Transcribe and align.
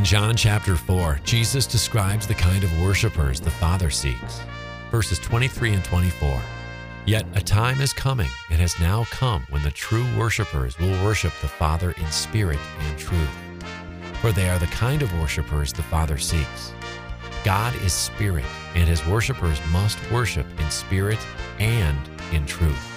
In 0.00 0.06
John 0.06 0.34
chapter 0.34 0.76
4, 0.76 1.20
Jesus 1.24 1.66
describes 1.66 2.26
the 2.26 2.32
kind 2.32 2.64
of 2.64 2.80
worshipers 2.80 3.38
the 3.38 3.50
Father 3.50 3.90
seeks. 3.90 4.40
Verses 4.90 5.18
23 5.18 5.74
and 5.74 5.84
24. 5.84 6.40
Yet 7.04 7.26
a 7.34 7.40
time 7.42 7.82
is 7.82 7.92
coming 7.92 8.30
and 8.48 8.58
has 8.62 8.80
now 8.80 9.04
come 9.10 9.44
when 9.50 9.62
the 9.62 9.70
true 9.70 10.06
worshipers 10.16 10.78
will 10.78 11.04
worship 11.04 11.34
the 11.42 11.48
Father 11.48 11.90
in 11.98 12.06
spirit 12.10 12.58
and 12.78 12.98
truth. 12.98 13.28
For 14.22 14.32
they 14.32 14.48
are 14.48 14.58
the 14.58 14.68
kind 14.68 15.02
of 15.02 15.12
worshipers 15.20 15.70
the 15.70 15.82
Father 15.82 16.16
seeks. 16.16 16.72
God 17.44 17.74
is 17.82 17.92
spirit, 17.92 18.46
and 18.74 18.88
his 18.88 19.06
worshipers 19.06 19.60
must 19.70 19.98
worship 20.10 20.46
in 20.58 20.70
spirit 20.70 21.18
and 21.58 21.98
in 22.32 22.46
truth. 22.46 22.90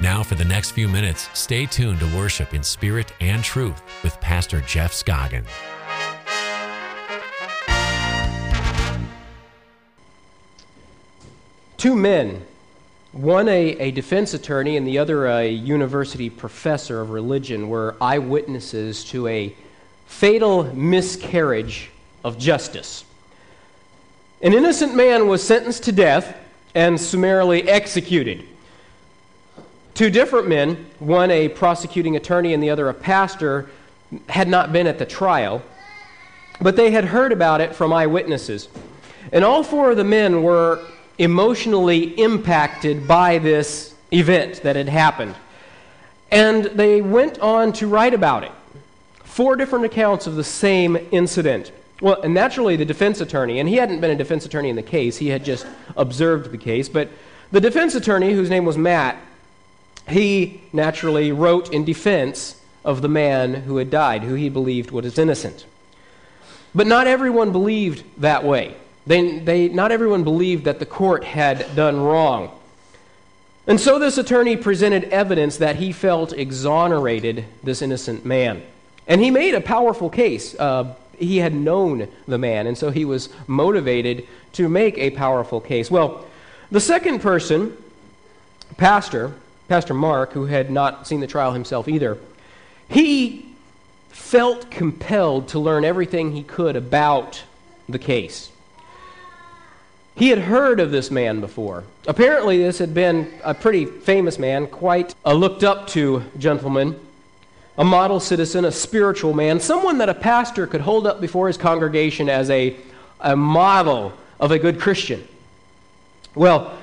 Now, 0.00 0.22
for 0.22 0.36
the 0.36 0.44
next 0.44 0.70
few 0.70 0.86
minutes, 0.86 1.28
stay 1.34 1.66
tuned 1.66 1.98
to 1.98 2.16
worship 2.16 2.54
in 2.54 2.62
spirit 2.62 3.12
and 3.18 3.42
truth 3.42 3.82
with 4.04 4.20
Pastor 4.20 4.60
Jeff 4.60 4.92
Scoggin. 4.92 5.44
Two 11.80 11.96
men, 11.96 12.42
one 13.12 13.48
a, 13.48 13.70
a 13.78 13.90
defense 13.90 14.34
attorney 14.34 14.76
and 14.76 14.86
the 14.86 14.98
other 14.98 15.26
a 15.26 15.48
university 15.48 16.28
professor 16.28 17.00
of 17.00 17.08
religion, 17.08 17.70
were 17.70 17.96
eyewitnesses 18.02 19.02
to 19.04 19.26
a 19.26 19.56
fatal 20.04 20.64
miscarriage 20.74 21.88
of 22.22 22.36
justice. 22.36 23.06
An 24.42 24.52
innocent 24.52 24.94
man 24.94 25.26
was 25.26 25.42
sentenced 25.42 25.84
to 25.84 25.92
death 25.92 26.36
and 26.74 27.00
summarily 27.00 27.66
executed. 27.66 28.44
Two 29.94 30.10
different 30.10 30.48
men, 30.48 30.84
one 30.98 31.30
a 31.30 31.48
prosecuting 31.48 32.14
attorney 32.14 32.52
and 32.52 32.62
the 32.62 32.68
other 32.68 32.90
a 32.90 32.94
pastor, 32.94 33.70
had 34.28 34.48
not 34.48 34.70
been 34.70 34.86
at 34.86 34.98
the 34.98 35.06
trial, 35.06 35.62
but 36.60 36.76
they 36.76 36.90
had 36.90 37.06
heard 37.06 37.32
about 37.32 37.62
it 37.62 37.74
from 37.74 37.90
eyewitnesses. 37.90 38.68
And 39.32 39.46
all 39.46 39.62
four 39.62 39.92
of 39.92 39.96
the 39.96 40.04
men 40.04 40.42
were 40.42 40.84
emotionally 41.20 42.18
impacted 42.18 43.06
by 43.06 43.36
this 43.36 43.94
event 44.10 44.62
that 44.62 44.74
had 44.74 44.88
happened. 44.88 45.34
And 46.30 46.64
they 46.64 47.02
went 47.02 47.38
on 47.40 47.74
to 47.74 47.86
write 47.86 48.14
about 48.14 48.42
it. 48.42 48.52
Four 49.22 49.54
different 49.56 49.84
accounts 49.84 50.26
of 50.26 50.34
the 50.34 50.42
same 50.42 50.96
incident. 51.12 51.72
Well, 52.00 52.22
and 52.22 52.32
naturally, 52.32 52.76
the 52.76 52.86
defense 52.86 53.20
attorney, 53.20 53.60
and 53.60 53.68
he 53.68 53.76
hadn't 53.76 54.00
been 54.00 54.10
a 54.10 54.16
defense 54.16 54.46
attorney 54.46 54.70
in 54.70 54.76
the 54.76 54.82
case, 54.82 55.18
he 55.18 55.28
had 55.28 55.44
just 55.44 55.66
observed 55.94 56.52
the 56.52 56.58
case, 56.58 56.88
but 56.88 57.10
the 57.52 57.60
defense 57.60 57.94
attorney, 57.94 58.32
whose 58.32 58.48
name 58.48 58.64
was 58.64 58.78
Matt, 58.78 59.18
he 60.08 60.62
naturally 60.72 61.32
wrote 61.32 61.70
in 61.70 61.84
defense 61.84 62.58
of 62.82 63.02
the 63.02 63.08
man 63.08 63.52
who 63.52 63.76
had 63.76 63.90
died, 63.90 64.22
who 64.22 64.34
he 64.34 64.48
believed 64.48 64.90
was 64.90 65.18
innocent. 65.18 65.66
But 66.74 66.86
not 66.86 67.06
everyone 67.06 67.52
believed 67.52 68.04
that 68.22 68.42
way. 68.42 68.76
They, 69.06 69.38
they, 69.38 69.68
not 69.68 69.92
everyone 69.92 70.24
believed 70.24 70.64
that 70.64 70.78
the 70.78 70.86
court 70.86 71.24
had 71.24 71.74
done 71.74 72.00
wrong. 72.00 72.50
And 73.66 73.80
so 73.80 73.98
this 73.98 74.18
attorney 74.18 74.56
presented 74.56 75.04
evidence 75.04 75.58
that 75.58 75.76
he 75.76 75.92
felt 75.92 76.32
exonerated 76.32 77.44
this 77.62 77.82
innocent 77.82 78.24
man. 78.24 78.62
And 79.06 79.20
he 79.20 79.30
made 79.30 79.54
a 79.54 79.60
powerful 79.60 80.10
case. 80.10 80.54
Uh, 80.58 80.94
he 81.18 81.38
had 81.38 81.54
known 81.54 82.08
the 82.26 82.38
man, 82.38 82.66
and 82.66 82.76
so 82.76 82.90
he 82.90 83.04
was 83.04 83.28
motivated 83.46 84.26
to 84.54 84.68
make 84.68 84.96
a 84.98 85.10
powerful 85.10 85.60
case. 85.60 85.90
Well, 85.90 86.26
the 86.70 86.80
second 86.80 87.20
person, 87.20 87.76
Pastor, 88.76 89.34
Pastor 89.68 89.94
Mark, 89.94 90.32
who 90.32 90.46
had 90.46 90.70
not 90.70 91.06
seen 91.06 91.20
the 91.20 91.26
trial 91.26 91.52
himself 91.52 91.88
either, 91.88 92.18
he 92.88 93.54
felt 94.08 94.70
compelled 94.70 95.48
to 95.48 95.58
learn 95.58 95.84
everything 95.84 96.32
he 96.32 96.42
could 96.42 96.76
about 96.76 97.42
the 97.88 97.98
case. 97.98 98.50
He 100.20 100.28
had 100.28 100.38
heard 100.38 100.80
of 100.80 100.90
this 100.90 101.10
man 101.10 101.40
before. 101.40 101.84
Apparently, 102.06 102.58
this 102.58 102.76
had 102.76 102.92
been 102.92 103.32
a 103.42 103.54
pretty 103.54 103.86
famous 103.86 104.38
man, 104.38 104.66
quite 104.66 105.14
a 105.24 105.34
looked 105.34 105.64
up 105.64 105.86
to 105.88 106.22
gentleman 106.36 107.00
a 107.78 107.84
model 107.84 108.20
citizen, 108.20 108.66
a 108.66 108.70
spiritual 108.70 109.32
man, 109.32 109.58
someone 109.58 109.96
that 109.96 110.10
a 110.10 110.14
pastor 110.14 110.66
could 110.66 110.82
hold 110.82 111.06
up 111.06 111.22
before 111.22 111.46
his 111.46 111.56
congregation 111.56 112.28
as 112.28 112.50
a, 112.50 112.76
a 113.20 113.34
model 113.34 114.12
of 114.38 114.50
a 114.50 114.58
good 114.58 114.78
Christian. 114.78 115.26
Well, 116.34 116.76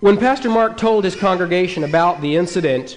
when 0.00 0.16
Pastor 0.16 0.48
Mark 0.48 0.78
told 0.78 1.04
his 1.04 1.14
congregation 1.14 1.84
about 1.84 2.22
the 2.22 2.36
incident 2.36 2.96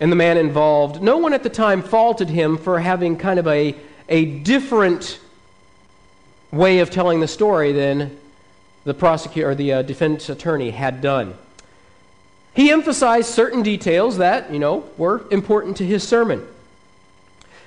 and 0.00 0.10
the 0.10 0.16
man 0.16 0.36
involved, 0.36 1.00
no 1.00 1.18
one 1.18 1.32
at 1.32 1.44
the 1.44 1.50
time 1.50 1.80
faulted 1.80 2.28
him 2.28 2.58
for 2.58 2.80
having 2.80 3.16
kind 3.16 3.38
of 3.38 3.46
a, 3.46 3.76
a 4.08 4.24
different 4.40 5.20
way 6.50 6.78
of 6.80 6.90
telling 6.90 7.20
the 7.20 7.28
story 7.28 7.72
than 7.72 8.18
the 8.84 8.94
prosecutor 8.94 9.50
or 9.50 9.54
the 9.54 9.72
uh, 9.72 9.82
defense 9.82 10.28
attorney 10.28 10.70
had 10.70 11.00
done. 11.00 11.34
He 12.54 12.70
emphasized 12.70 13.28
certain 13.28 13.62
details 13.62 14.18
that, 14.18 14.52
you 14.52 14.58
know, 14.58 14.88
were 14.96 15.24
important 15.30 15.76
to 15.76 15.86
his 15.86 16.06
sermon. 16.06 16.46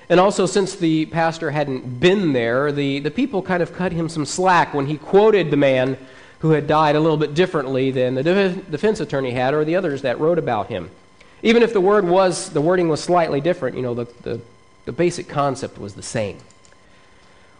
And 0.09 0.19
also, 0.19 0.45
since 0.45 0.75
the 0.75 1.05
pastor 1.05 1.51
hadn't 1.51 2.01
been 2.01 2.33
there, 2.33 2.71
the, 2.71 2.99
the 2.99 3.11
people 3.11 3.41
kind 3.41 3.63
of 3.63 3.73
cut 3.73 3.93
him 3.93 4.09
some 4.09 4.25
slack 4.25 4.73
when 4.73 4.87
he 4.87 4.97
quoted 4.97 5.51
the 5.51 5.57
man 5.57 5.97
who 6.39 6.49
had 6.51 6.67
died 6.67 6.95
a 6.95 6.99
little 6.99 7.17
bit 7.17 7.33
differently 7.33 7.91
than 7.91 8.15
the 8.15 8.23
defense 8.69 8.99
attorney 8.99 9.31
had 9.31 9.53
or 9.53 9.63
the 9.63 9.75
others 9.75 10.01
that 10.01 10.19
wrote 10.19 10.39
about 10.39 10.67
him. 10.67 10.89
Even 11.43 11.63
if 11.63 11.71
the 11.71 11.79
word 11.79 12.03
was, 12.03 12.49
the 12.49 12.59
wording 12.59 12.89
was 12.89 13.01
slightly 13.01 13.39
different, 13.39 13.77
you 13.77 13.81
know, 13.83 13.93
the, 13.93 14.05
the, 14.23 14.41
the 14.85 14.91
basic 14.91 15.29
concept 15.29 15.77
was 15.77 15.93
the 15.93 16.03
same. 16.03 16.39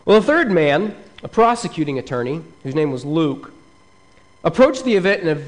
Well, 0.03 0.19
the 0.19 0.25
third 0.25 0.51
man, 0.51 0.95
a 1.23 1.27
prosecuting 1.27 1.99
attorney, 1.99 2.41
whose 2.63 2.75
name 2.75 2.91
was 2.91 3.05
Luke, 3.05 3.53
approached 4.43 4.83
the 4.83 4.95
event 4.95 5.21
in 5.21 5.37
a 5.37 5.41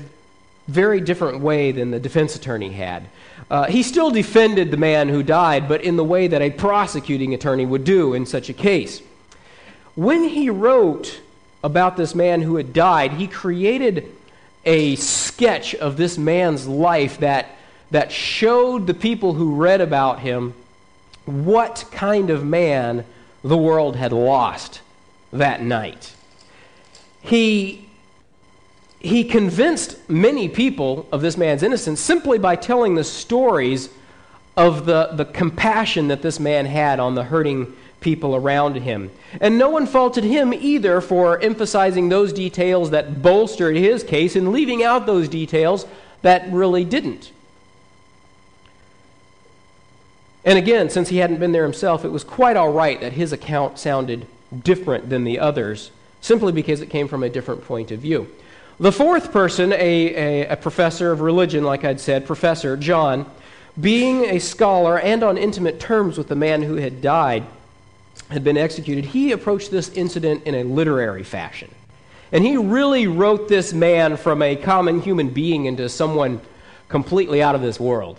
very 0.68 1.02
different 1.02 1.40
way 1.40 1.72
than 1.72 1.92
the 1.92 2.00
defense 2.00 2.36
attorney 2.36 2.72
had. 2.72 3.08
Uh, 3.50 3.66
he 3.66 3.84
still 3.84 4.12
defended 4.12 4.72
the 4.72 4.78
man 4.78 5.10
who 5.10 5.24
died, 5.24 5.68
but 5.68 5.82
in 5.82 5.96
the 5.98 6.04
way 6.04 6.28
that 6.28 6.42
a 6.42 6.50
prosecuting 6.50 7.34
attorney 7.34 7.66
would 7.66 7.84
do 7.84 8.14
in 8.14 8.26
such 8.26 8.50
a 8.50 8.54
case. 8.54 9.02
When 9.96 10.24
he 10.24 10.50
wrote 10.50 11.22
about 11.64 11.98
this 11.98 12.16
man 12.16 12.42
who 12.42 12.56
had 12.56 12.72
died, 12.72 13.14
he 13.14 13.28
created 13.28 14.12
a 14.66 14.96
sketch 14.96 15.76
of 15.76 15.98
this 15.98 16.18
man's 16.18 16.68
life 16.68 17.18
that, 17.20 17.50
that 17.92 18.12
showed 18.12 18.88
the 18.88 18.94
people 18.94 19.34
who 19.34 19.56
read 19.56 19.82
about 19.82 20.20
him 20.20 20.54
what 21.26 21.86
kind 21.92 22.30
of 22.30 22.46
man 22.46 23.06
the 23.44 23.58
world 23.58 23.96
had 23.96 24.14
lost 24.14 24.82
that 25.34 25.62
night. 25.62 26.14
He 27.22 27.84
he 29.04 29.26
convinced 29.26 29.98
many 30.10 30.48
people 30.48 31.08
of 31.12 31.22
this 31.22 31.36
man's 31.36 31.62
innocence 31.62 32.00
simply 32.00 32.40
by 32.40 32.56
telling 32.56 32.96
the 32.96 33.04
stories 33.04 33.90
of 34.56 34.86
the, 34.86 35.10
the 35.14 35.26
compassion 35.26 36.08
that 36.08 36.22
this 36.22 36.40
man 36.40 36.66
had 36.66 37.02
on 37.02 37.14
the 37.14 37.26
hurting 37.26 37.76
people 38.00 38.34
around 38.34 38.76
him. 38.76 39.12
And 39.42 39.58
no 39.58 39.70
one 39.70 39.88
faulted 39.88 40.24
him 40.24 40.54
either 40.54 41.02
for 41.02 41.38
emphasizing 41.42 42.08
those 42.08 42.32
details 42.32 42.92
that 42.92 43.22
bolstered 43.22 43.76
his 43.76 44.04
case 44.04 44.38
and 44.38 44.54
leaving 44.54 44.84
out 44.84 45.06
those 45.06 45.28
details 45.28 45.86
that 46.22 46.50
really 46.52 46.86
didn't. 46.86 47.32
And 50.46 50.58
again, 50.58 50.90
since 50.90 51.10
he 51.10 51.18
hadn't 51.18 51.40
been 51.40 51.54
there 51.54 51.64
himself, 51.64 52.06
it 52.06 52.10
was 52.10 52.24
quite 52.24 52.56
all 52.56 52.72
right 52.72 53.00
that 53.02 53.14
his 53.14 53.34
account 53.34 53.80
sounded 53.80 54.28
different 54.62 55.10
than 55.10 55.24
the 55.24 55.40
others, 55.40 55.92
simply 56.22 56.52
because 56.52 56.82
it 56.82 56.90
came 56.90 57.08
from 57.08 57.24
a 57.24 57.30
different 57.30 57.64
point 57.66 57.92
of 57.92 58.00
view. 58.00 58.28
The 58.80 58.92
fourth 58.92 59.32
person, 59.32 59.72
a, 59.72 59.76
a, 59.76 60.48
a, 60.50 60.58
professor 60.58 61.12
of 61.12 61.22
religion, 61.22 61.64
like 61.64 61.84
I'd 61.84 62.00
said, 62.00 62.26
Professor 62.26 62.76
John, 62.76 63.30
being 63.80 64.26
a 64.26 64.40
scholar 64.40 65.00
and 65.00 65.24
on 65.24 65.38
intimate 65.38 65.80
terms 65.80 66.18
with 66.18 66.28
the 66.28 66.36
man 66.36 66.64
who 66.64 66.76
had 66.76 67.02
died, 67.02 67.46
had 68.30 68.44
been 68.44 68.58
executed, 68.58 69.06
he 69.06 69.32
approached 69.32 69.70
this 69.70 69.90
incident 69.90 70.44
in 70.46 70.56
a 70.56 70.64
literary 70.64 71.24
fashion. 71.24 71.70
And 72.32 72.44
he 72.44 72.58
really 72.58 73.06
wrote 73.06 73.48
this 73.48 73.74
man 73.74 74.18
from 74.18 74.42
a 74.42 74.56
common 74.56 75.02
human 75.02 75.30
being 75.30 75.66
into 75.66 75.88
someone 75.88 76.42
completely 76.90 77.44
out 77.44 77.54
of 77.54 77.62
this 77.62 77.80
world. 77.80 78.18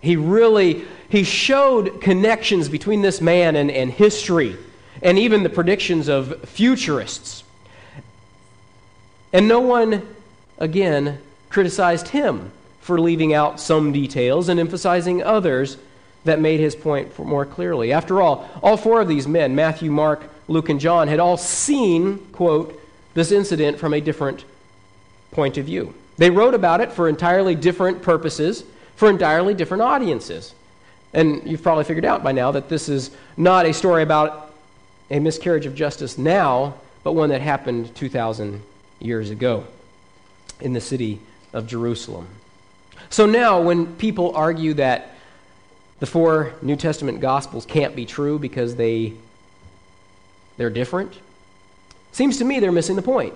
He 0.00 0.16
really 0.16 0.84
he 1.08 1.24
showed 1.24 2.00
connections 2.00 2.68
between 2.68 3.00
this 3.00 3.20
man 3.20 3.56
and, 3.56 3.70
and 3.70 3.90
history 3.90 4.56
and 5.02 5.18
even 5.18 5.42
the 5.42 5.50
predictions 5.50 6.08
of 6.08 6.48
futurists 6.48 7.44
and 9.34 9.48
no 9.48 9.58
one, 9.58 10.06
again, 10.58 11.18
criticized 11.50 12.08
him 12.08 12.52
for 12.80 13.00
leaving 13.00 13.34
out 13.34 13.58
some 13.58 13.92
details 13.92 14.48
and 14.48 14.60
emphasizing 14.60 15.24
others 15.24 15.76
that 16.22 16.38
made 16.38 16.60
his 16.60 16.76
point 16.76 17.18
more 17.18 17.44
clearly. 17.44 17.92
After 17.92 18.22
all, 18.22 18.48
all 18.62 18.76
four 18.76 19.00
of 19.00 19.08
these 19.08 19.26
men, 19.26 19.56
Matthew, 19.56 19.90
Mark, 19.90 20.22
Luke, 20.46 20.68
and 20.68 20.78
John, 20.78 21.08
had 21.08 21.18
all 21.18 21.36
seen, 21.36 22.18
quote, 22.30 22.80
this 23.14 23.32
incident 23.32 23.76
from 23.76 23.92
a 23.92 24.00
different 24.00 24.44
point 25.32 25.58
of 25.58 25.66
view. 25.66 25.92
They 26.16 26.30
wrote 26.30 26.54
about 26.54 26.80
it 26.80 26.92
for 26.92 27.08
entirely 27.08 27.56
different 27.56 28.02
purposes, 28.02 28.62
for 28.94 29.10
entirely 29.10 29.54
different 29.54 29.82
audiences. 29.82 30.54
And 31.12 31.42
you've 31.44 31.62
probably 31.62 31.84
figured 31.84 32.04
out 32.04 32.22
by 32.22 32.30
now 32.30 32.52
that 32.52 32.68
this 32.68 32.88
is 32.88 33.10
not 33.36 33.66
a 33.66 33.74
story 33.74 34.04
about 34.04 34.43
a 35.10 35.18
miscarriage 35.18 35.66
of 35.66 35.74
justice 35.74 36.18
now, 36.18 36.74
but 37.02 37.12
one 37.12 37.30
that 37.30 37.40
happened 37.40 37.94
2,000 37.94 38.62
years 39.00 39.30
ago 39.30 39.66
in 40.60 40.72
the 40.72 40.80
city 40.80 41.20
of 41.52 41.66
Jerusalem. 41.66 42.26
So 43.10 43.26
now, 43.26 43.60
when 43.60 43.94
people 43.96 44.34
argue 44.34 44.74
that 44.74 45.14
the 46.00 46.06
four 46.06 46.54
New 46.62 46.76
Testament 46.76 47.20
Gospels 47.20 47.66
can't 47.66 47.94
be 47.94 48.06
true 48.06 48.38
because 48.38 48.76
they, 48.76 49.12
they're 50.56 50.70
different, 50.70 51.18
seems 52.12 52.38
to 52.38 52.44
me 52.44 52.60
they're 52.60 52.72
missing 52.72 52.96
the 52.96 53.02
point. 53.02 53.34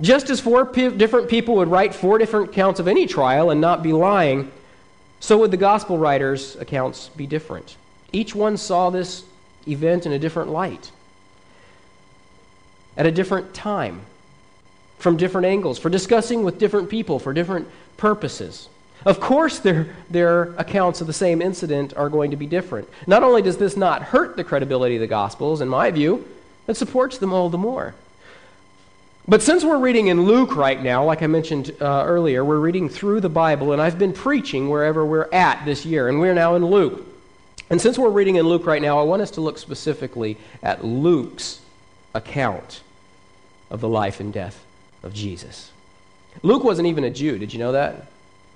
Just 0.00 0.28
as 0.30 0.40
four 0.40 0.66
p- 0.66 0.90
different 0.90 1.28
people 1.28 1.56
would 1.56 1.68
write 1.68 1.94
four 1.94 2.18
different 2.18 2.50
accounts 2.50 2.80
of 2.80 2.86
any 2.86 3.06
trial 3.06 3.50
and 3.50 3.60
not 3.60 3.82
be 3.82 3.92
lying, 3.92 4.52
so 5.20 5.38
would 5.38 5.50
the 5.50 5.56
gospel 5.56 5.96
writers' 5.96 6.56
accounts 6.56 7.08
be 7.10 7.26
different. 7.26 7.76
Each 8.12 8.34
one 8.34 8.56
saw 8.56 8.90
this 8.90 9.24
event 9.66 10.06
in 10.06 10.12
a 10.12 10.18
different 10.18 10.50
light, 10.50 10.90
at 12.96 13.06
a 13.06 13.12
different 13.12 13.54
time, 13.54 14.00
from 14.98 15.16
different 15.16 15.46
angles, 15.46 15.78
for 15.78 15.90
discussing 15.90 16.42
with 16.44 16.58
different 16.58 16.88
people, 16.88 17.18
for 17.18 17.32
different 17.32 17.68
purposes. 17.96 18.68
Of 19.04 19.20
course, 19.20 19.58
their, 19.58 19.94
their 20.10 20.54
accounts 20.54 21.00
of 21.00 21.06
the 21.06 21.12
same 21.12 21.40
incident 21.42 21.94
are 21.96 22.08
going 22.08 22.30
to 22.30 22.36
be 22.36 22.46
different. 22.46 22.88
Not 23.06 23.22
only 23.22 23.42
does 23.42 23.56
this 23.56 23.76
not 23.76 24.02
hurt 24.02 24.36
the 24.36 24.44
credibility 24.44 24.96
of 24.96 25.00
the 25.00 25.06
Gospels, 25.06 25.60
in 25.60 25.68
my 25.68 25.90
view, 25.90 26.26
it 26.66 26.76
supports 26.76 27.18
them 27.18 27.32
all 27.32 27.48
the 27.48 27.58
more. 27.58 27.94
But 29.28 29.42
since 29.42 29.64
we're 29.64 29.78
reading 29.78 30.06
in 30.06 30.22
Luke 30.22 30.56
right 30.56 30.80
now, 30.80 31.04
like 31.04 31.22
I 31.22 31.26
mentioned 31.26 31.72
uh, 31.80 32.04
earlier, 32.06 32.44
we're 32.44 32.60
reading 32.60 32.88
through 32.88 33.20
the 33.20 33.28
Bible, 33.28 33.72
and 33.72 33.82
I've 33.82 33.98
been 33.98 34.12
preaching 34.12 34.68
wherever 34.68 35.04
we're 35.04 35.28
at 35.32 35.64
this 35.64 35.84
year, 35.84 36.08
and 36.08 36.20
we're 36.20 36.34
now 36.34 36.54
in 36.54 36.64
Luke. 36.64 37.04
And 37.68 37.80
since 37.80 37.98
we're 37.98 38.10
reading 38.10 38.36
in 38.36 38.46
Luke 38.46 38.66
right 38.66 38.80
now, 38.80 38.98
I 38.98 39.02
want 39.02 39.22
us 39.22 39.30
to 39.32 39.40
look 39.40 39.58
specifically 39.58 40.36
at 40.62 40.84
Luke's 40.84 41.60
account 42.14 42.82
of 43.70 43.80
the 43.80 43.88
life 43.88 44.20
and 44.20 44.32
death 44.32 44.64
of 45.02 45.12
Jesus. 45.12 45.72
Luke 46.42 46.62
wasn't 46.62 46.88
even 46.88 47.04
a 47.04 47.10
Jew. 47.10 47.38
Did 47.38 47.52
you 47.52 47.58
know 47.58 47.72
that? 47.72 48.06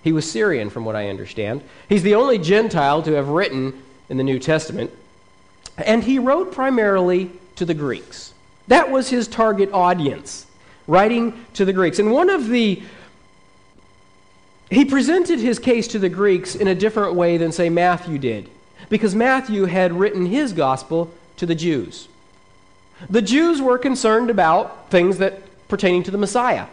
He 0.03 0.13
was 0.13 0.31
Syrian, 0.31 0.71
from 0.71 0.85
what 0.85 0.97
I 0.97 1.09
understand. 1.09 1.63
He's 1.89 2.03
the 2.03 2.15
only 2.15 2.39
Gentile 2.39 3.03
to 3.03 3.13
have 3.13 3.29
written 3.29 3.83
in 4.09 4.17
the 4.17 4.25
New 4.25 4.39
Testament. 4.39 4.91
And 5.77 6.05
he 6.05 6.19
wrote 6.19 6.53
primarily 6.53 7.31
to 7.57 7.65
the 7.65 7.75
Greeks. 7.75 8.33
That 8.69 8.91
was 8.91 9.11
his 9.11 9.29
target 9.29 9.73
audience 9.73 10.47
writing 10.87 11.45
to 11.55 11.65
the 11.65 11.73
Greeks. 11.73 11.99
And 11.99 12.13
one 12.13 12.31
of 12.31 12.49
the 12.49 12.83
he 14.71 14.85
presented 14.85 15.41
his 15.41 15.59
case 15.59 15.89
to 15.89 15.99
the 15.99 16.09
Greeks 16.09 16.55
in 16.55 16.69
a 16.69 16.77
different 16.77 17.15
way 17.15 17.37
than, 17.37 17.51
say, 17.51 17.69
Matthew 17.69 18.19
did, 18.19 18.49
because 18.91 19.15
Matthew 19.15 19.65
had 19.65 19.99
written 19.99 20.27
his 20.27 20.53
gospel 20.53 21.11
to 21.39 21.47
the 21.47 21.55
Jews. 21.55 22.09
The 23.09 23.23
Jews 23.23 23.63
were 23.63 23.79
concerned 23.79 24.29
about 24.29 24.91
things 24.91 25.17
that 25.19 25.43
pertaining 25.69 26.03
to 26.03 26.11
the 26.11 26.19
Messiah. 26.19 26.67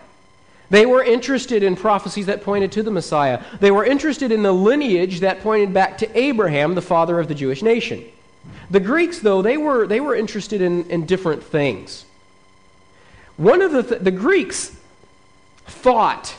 They 0.69 0.85
were 0.85 1.01
interested 1.01 1.63
in 1.63 1.77
prophecies 1.77 2.25
that 2.25 2.43
pointed 2.43 2.73
to 2.73 2.83
the 2.83 2.91
Messiah. 2.91 3.41
They 3.61 3.71
were 3.71 3.85
interested 3.85 4.33
in 4.33 4.43
the 4.43 4.51
lineage 4.51 5.21
that 5.21 5.39
pointed 5.39 5.73
back 5.73 5.97
to 5.99 6.19
Abraham, 6.19 6.75
the 6.75 6.81
father 6.81 7.19
of 7.21 7.29
the 7.29 7.35
Jewish 7.35 7.61
nation. 7.61 8.03
The 8.69 8.81
Greeks, 8.81 9.19
though, 9.19 9.41
they 9.41 9.55
were, 9.55 9.87
they 9.87 10.01
were 10.01 10.15
interested 10.15 10.61
in, 10.61 10.89
in 10.89 11.05
different 11.05 11.41
things. 11.43 12.03
One 13.37 13.61
of 13.61 13.71
the, 13.71 13.83
th- 13.83 14.01
the 14.01 14.11
Greeks 14.11 14.75
thought 15.65 16.35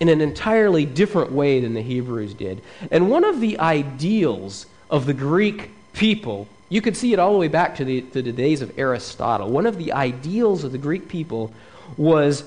in 0.00 0.08
an 0.08 0.20
entirely 0.20 0.84
different 0.84 1.32
way 1.32 1.60
than 1.60 1.72
the 1.72 1.82
Hebrews 1.82 2.34
did. 2.34 2.60
And 2.90 3.08
one 3.08 3.24
of 3.24 3.40
the 3.40 3.58
ideals 3.58 4.66
of 4.92 5.06
the 5.06 5.14
Greek 5.14 5.70
people, 5.94 6.46
you 6.68 6.82
could 6.82 6.96
see 6.96 7.12
it 7.12 7.18
all 7.18 7.32
the 7.32 7.38
way 7.38 7.48
back 7.48 7.76
to 7.76 7.84
the, 7.84 8.02
to 8.02 8.22
the 8.22 8.30
days 8.30 8.60
of 8.60 8.78
Aristotle. 8.78 9.50
One 9.50 9.66
of 9.66 9.78
the 9.78 9.92
ideals 9.92 10.62
of 10.62 10.70
the 10.70 10.78
Greek 10.78 11.08
people 11.08 11.52
was 11.96 12.44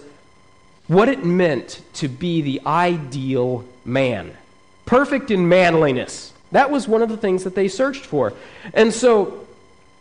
what 0.88 1.10
it 1.10 1.26
meant 1.26 1.82
to 1.96 2.08
be 2.08 2.42
the 2.42 2.62
ideal 2.66 3.66
man, 3.84 4.38
perfect 4.86 5.32
in 5.32 5.50
manliness. 5.50 6.32
That 6.52 6.70
was 6.70 6.88
one 6.88 7.02
of 7.02 7.10
the 7.10 7.18
things 7.18 7.44
that 7.44 7.56
they 7.56 7.68
searched 7.68 8.06
for. 8.06 8.34
And 8.74 8.94
so 8.94 9.46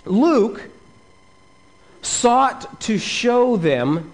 Luke 0.05 0.69
sought 2.02 2.81
to 2.82 2.99
show 2.99 3.56
them 3.56 4.12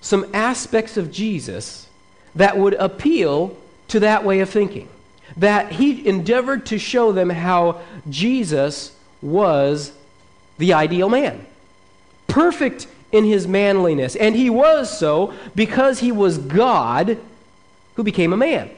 some 0.00 0.26
aspects 0.34 0.96
of 0.96 1.12
Jesus 1.12 1.88
that 2.34 2.58
would 2.58 2.74
appeal 2.74 3.56
to 3.88 4.00
that 4.00 4.24
way 4.24 4.40
of 4.40 4.50
thinking. 4.50 4.88
That 5.36 5.72
he 5.72 6.06
endeavored 6.06 6.66
to 6.66 6.78
show 6.78 7.12
them 7.12 7.30
how 7.30 7.80
Jesus 8.08 8.94
was 9.22 9.92
the 10.58 10.74
ideal 10.74 11.08
man, 11.08 11.46
perfect 12.26 12.86
in 13.10 13.24
his 13.24 13.46
manliness. 13.46 14.16
And 14.16 14.36
he 14.36 14.50
was 14.50 14.96
so 14.96 15.32
because 15.54 16.00
he 16.00 16.12
was 16.12 16.38
God 16.38 17.18
who 17.94 18.02
became 18.02 18.32
a 18.32 18.36
man. 18.36 18.70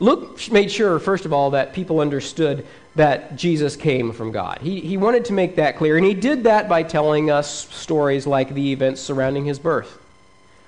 Luke 0.00 0.40
made 0.52 0.70
sure, 0.70 0.98
first 1.00 1.24
of 1.24 1.32
all, 1.32 1.50
that 1.50 1.72
people 1.72 2.00
understood 2.00 2.64
that 2.94 3.36
Jesus 3.36 3.74
came 3.74 4.12
from 4.12 4.30
God. 4.30 4.58
He, 4.60 4.80
he 4.80 4.96
wanted 4.96 5.24
to 5.26 5.32
make 5.32 5.56
that 5.56 5.76
clear, 5.76 5.96
and 5.96 6.06
he 6.06 6.14
did 6.14 6.44
that 6.44 6.68
by 6.68 6.84
telling 6.84 7.30
us 7.30 7.68
stories 7.74 8.26
like 8.26 8.54
the 8.54 8.72
events 8.72 9.00
surrounding 9.00 9.44
his 9.44 9.58
birth, 9.58 9.98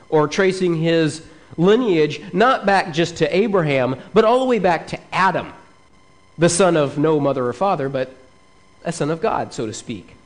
or 0.08 0.26
tracing 0.26 0.76
his 0.76 1.24
lineage 1.56 2.20
not 2.32 2.66
back 2.66 2.92
just 2.92 3.16
to 3.16 3.36
Abraham, 3.36 3.96
but 4.14 4.24
all 4.24 4.40
the 4.40 4.46
way 4.46 4.58
back 4.58 4.86
to 4.88 5.00
Adam, 5.12 5.52
the 6.38 6.48
son 6.48 6.76
of 6.76 6.98
no 6.98 7.20
mother 7.20 7.46
or 7.46 7.52
father, 7.52 7.88
but 7.88 8.14
a 8.84 8.92
son 8.92 9.10
of 9.10 9.20
God, 9.20 9.52
so 9.52 9.66
to 9.66 9.72
speak. 9.72 10.16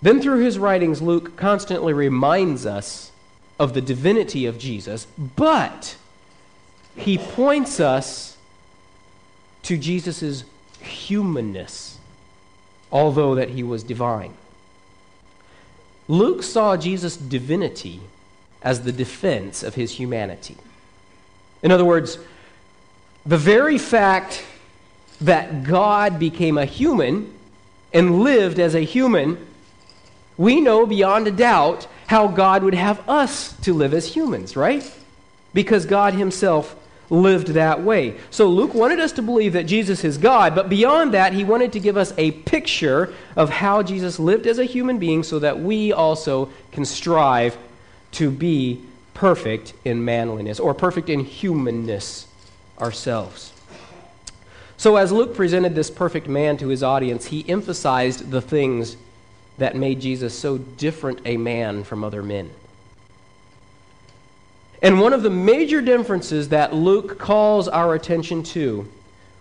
Then, 0.00 0.20
through 0.22 0.44
his 0.44 0.58
writings, 0.58 1.02
Luke 1.02 1.36
constantly 1.36 1.92
reminds 1.92 2.64
us 2.64 3.10
of 3.58 3.74
the 3.74 3.80
divinity 3.80 4.46
of 4.46 4.58
Jesus, 4.58 5.06
but 5.36 5.96
he 6.96 7.18
points 7.18 7.80
us 7.80 8.36
to 9.64 9.76
Jesus' 9.76 10.44
humanness, 10.80 11.98
although 12.92 13.34
that 13.34 13.50
he 13.50 13.62
was 13.62 13.82
divine. 13.82 14.34
Luke 16.08 16.42
saw 16.42 16.76
Jesus' 16.76 17.16
divinity 17.16 18.00
as 18.62 18.82
the 18.82 18.92
defense 18.92 19.62
of 19.62 19.74
his 19.74 19.92
humanity. 19.92 20.56
In 21.62 21.70
other 21.70 21.84
words, 21.84 22.18
the 23.26 23.36
very 23.36 23.78
fact 23.78 24.42
that 25.20 25.64
God 25.64 26.18
became 26.18 26.56
a 26.56 26.64
human 26.64 27.32
and 27.92 28.20
lived 28.20 28.58
as 28.58 28.74
a 28.74 28.80
human, 28.80 29.46
we 30.36 30.60
know 30.60 30.86
beyond 30.86 31.26
a 31.26 31.32
doubt 31.32 31.86
how 32.06 32.28
God 32.28 32.62
would 32.62 32.74
have 32.74 33.06
us 33.08 33.52
to 33.60 33.74
live 33.74 33.92
as 33.92 34.14
humans, 34.14 34.56
right? 34.56 34.90
Because 35.52 35.84
God 35.84 36.14
himself 36.14 36.74
lived 37.10 37.48
that 37.48 37.82
way. 37.82 38.16
So 38.30 38.48
Luke 38.48 38.74
wanted 38.74 39.00
us 39.00 39.12
to 39.12 39.22
believe 39.22 39.54
that 39.54 39.66
Jesus 39.66 40.04
is 40.04 40.18
God, 40.18 40.54
but 40.54 40.68
beyond 40.68 41.14
that, 41.14 41.32
he 41.32 41.44
wanted 41.44 41.72
to 41.72 41.80
give 41.80 41.96
us 41.96 42.12
a 42.18 42.32
picture 42.32 43.14
of 43.36 43.50
how 43.50 43.82
Jesus 43.82 44.18
lived 44.18 44.46
as 44.46 44.58
a 44.58 44.64
human 44.64 44.98
being 44.98 45.22
so 45.22 45.38
that 45.38 45.58
we 45.58 45.92
also 45.92 46.50
can 46.72 46.84
strive 46.84 47.56
to 48.12 48.30
be 48.30 48.82
perfect 49.14 49.72
in 49.84 50.04
manliness 50.04 50.60
or 50.60 50.74
perfect 50.74 51.08
in 51.08 51.20
humanness 51.20 52.26
ourselves. 52.78 53.52
So, 54.76 54.94
as 54.94 55.10
Luke 55.10 55.34
presented 55.34 55.74
this 55.74 55.90
perfect 55.90 56.28
man 56.28 56.56
to 56.58 56.68
his 56.68 56.84
audience, 56.84 57.26
he 57.26 57.48
emphasized 57.48 58.30
the 58.30 58.40
things 58.40 58.96
that 59.58 59.74
made 59.74 60.00
Jesus 60.00 60.38
so 60.38 60.56
different 60.58 61.20
a 61.24 61.36
man 61.36 61.82
from 61.82 62.04
other 62.04 62.22
men. 62.22 62.50
And 64.82 65.00
one 65.00 65.12
of 65.12 65.22
the 65.22 65.30
major 65.30 65.80
differences 65.80 66.50
that 66.50 66.74
Luke 66.74 67.18
calls 67.18 67.66
our 67.68 67.94
attention 67.94 68.42
to, 68.44 68.88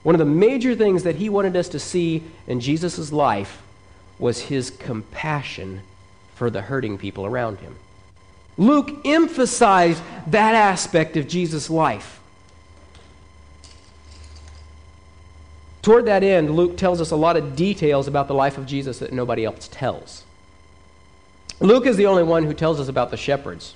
one 0.04 0.16
of 0.16 0.20
the 0.20 0.26
major 0.26 0.74
things 0.74 1.04
that 1.04 1.16
he 1.16 1.30
wanted 1.30 1.56
us 1.56 1.70
to 1.70 1.80
see 1.80 2.24
in 2.48 2.60
Jesus' 2.60 3.12
life, 3.12 3.62
was 4.18 4.42
his 4.42 4.72
compassion 4.72 5.82
for 6.34 6.50
the 6.50 6.62
hurting 6.62 6.98
people 6.98 7.26
around 7.26 7.60
him. 7.60 7.76
Luke 8.58 9.06
emphasized 9.06 10.02
that 10.28 10.56
aspect 10.56 11.16
of 11.18 11.28
Jesus' 11.28 11.70
life. 11.70 12.20
Toward 15.84 16.06
that 16.06 16.24
end, 16.24 16.56
Luke 16.56 16.78
tells 16.78 17.00
us 17.00 17.12
a 17.12 17.16
lot 17.16 17.38
of 17.38 17.56
details 17.56 18.08
about 18.08 18.28
the 18.28 18.34
life 18.34 18.58
of 18.58 18.66
Jesus 18.66 19.00
that 19.00 19.14
nobody 19.14 19.46
else 19.46 19.70
tells. 19.72 20.24
Luke 21.60 21.86
is 21.86 21.96
the 21.96 22.08
only 22.08 22.24
one 22.24 22.44
who 22.44 22.54
tells 22.54 22.80
us 22.80 22.88
about 22.88 23.12
the 23.12 23.18
shepherds 23.18 23.76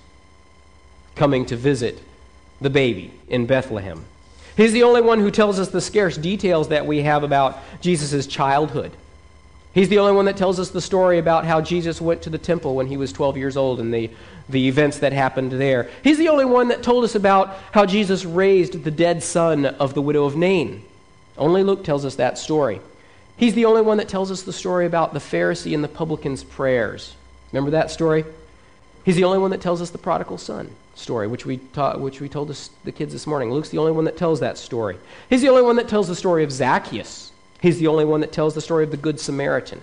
coming 1.16 1.46
to 1.48 1.56
visit 1.56 2.02
the 2.60 2.70
baby 2.70 3.12
in 3.28 3.46
Bethlehem. 3.46 4.06
He's 4.56 4.74
the 4.74 4.84
only 4.84 5.02
one 5.02 5.20
who 5.20 5.32
tells 5.32 5.60
us 5.60 5.70
the 5.70 5.82
scarce 5.82 6.18
details 6.18 6.70
that 6.70 6.86
we 6.86 7.02
have 7.02 7.24
about 7.24 7.60
Jesus' 7.82 8.28
childhood. 8.28 8.92
He's 9.74 9.88
the 9.88 10.00
only 10.00 10.12
one 10.12 10.26
that 10.26 10.36
tells 10.36 10.60
us 10.60 10.70
the 10.70 10.82
story 10.82 11.18
about 11.18 11.46
how 11.46 11.62
Jesus 11.62 12.02
went 12.02 12.24
to 12.24 12.30
the 12.30 12.38
temple 12.38 12.76
when 12.76 12.88
he 12.88 12.98
was 12.98 13.14
12 13.14 13.38
years 13.38 13.56
old 13.56 13.80
and 13.80 13.94
the, 13.94 14.10
the 14.50 14.68
events 14.68 15.00
that 15.00 15.14
happened 15.14 15.54
there. 15.54 15.90
He's 16.04 16.18
the 16.18 16.28
only 16.28 16.44
one 16.44 16.68
that 16.68 16.84
told 16.84 17.06
us 17.06 17.16
about 17.16 17.58
how 17.72 17.86
Jesus 17.86 18.26
raised 18.26 18.84
the 18.84 18.92
dead 18.92 19.24
son 19.24 19.66
of 19.66 19.94
the 19.94 20.02
widow 20.02 20.26
of 20.26 20.36
Nain. 20.36 20.84
Only 21.38 21.64
Luke 21.64 21.86
tells 21.86 22.04
us 22.04 22.16
that 22.16 22.38
story. 22.38 22.82
He's 23.38 23.54
the 23.54 23.66
only 23.66 23.82
one 23.82 23.98
that 23.98 24.10
tells 24.10 24.30
us 24.30 24.44
the 24.44 24.54
story 24.54 24.86
about 24.86 25.14
the 25.14 25.20
Pharisee 25.20 25.74
and 25.74 25.84
the 25.84 25.88
publican's 25.88 26.44
prayers. 26.44 27.16
Remember 27.54 27.72
that 27.72 27.90
story? 27.90 28.26
He's 29.06 29.16
the 29.16 29.24
only 29.24 29.40
one 29.40 29.52
that 29.52 29.62
tells 29.62 29.82
us 29.82 29.90
the 29.90 29.98
prodigal 29.98 30.38
son 30.38 30.70
story, 30.96 31.28
which 31.28 31.46
we, 31.46 31.58
taught, 31.58 32.00
which 32.00 32.20
we 32.20 32.30
told 32.30 32.56
the 32.84 32.92
kids 32.92 33.14
this 33.14 33.26
morning. 33.26 33.52
Luke's 33.52 33.70
the 33.70 33.78
only 33.78 33.92
one 33.92 34.06
that 34.06 34.18
tells 34.18 34.40
that 34.40 34.58
story. 34.58 34.98
He's 35.30 35.42
the 35.42 35.50
only 35.50 35.62
one 35.62 35.78
that 35.78 35.88
tells 35.88 36.08
the 36.08 36.16
story 36.16 36.44
of 36.44 36.52
Zacchaeus 36.52 37.32
He's 37.62 37.78
the 37.78 37.88
only 37.88 38.06
one 38.06 38.22
that 38.22 38.32
tells 38.32 38.56
the 38.56 38.62
story 38.62 38.84
of 38.84 38.92
the 38.92 38.98
Good 38.98 39.20
Samaritan. 39.20 39.80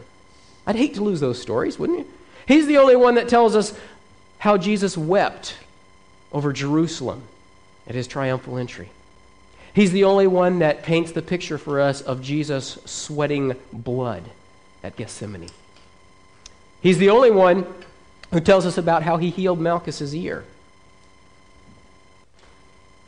I'd 0.66 0.76
hate 0.76 0.94
to 0.94 1.02
lose 1.02 1.20
those 1.20 1.40
stories, 1.40 1.78
wouldn't 1.78 2.00
you? 2.00 2.06
He's 2.46 2.66
the 2.66 2.78
only 2.78 2.96
one 2.96 3.14
that 3.14 3.28
tells 3.28 3.54
us 3.54 3.72
how 4.38 4.56
Jesus 4.56 4.98
wept 4.98 5.56
over 6.32 6.52
Jerusalem 6.52 7.22
at 7.86 7.94
his 7.94 8.08
triumphal 8.08 8.58
entry. 8.58 8.90
He's 9.72 9.92
the 9.92 10.04
only 10.04 10.26
one 10.26 10.58
that 10.58 10.82
paints 10.82 11.12
the 11.12 11.22
picture 11.22 11.56
for 11.56 11.80
us 11.80 12.00
of 12.00 12.20
Jesus 12.20 12.78
sweating 12.84 13.54
blood 13.72 14.24
at 14.82 14.96
Gethsemane. 14.96 15.48
He's 16.80 16.98
the 16.98 17.10
only 17.10 17.30
one 17.30 17.66
who 18.32 18.40
tells 18.40 18.66
us 18.66 18.76
about 18.76 19.04
how 19.04 19.18
he 19.18 19.30
healed 19.30 19.60
Malchus's 19.60 20.14
ear. 20.14 20.44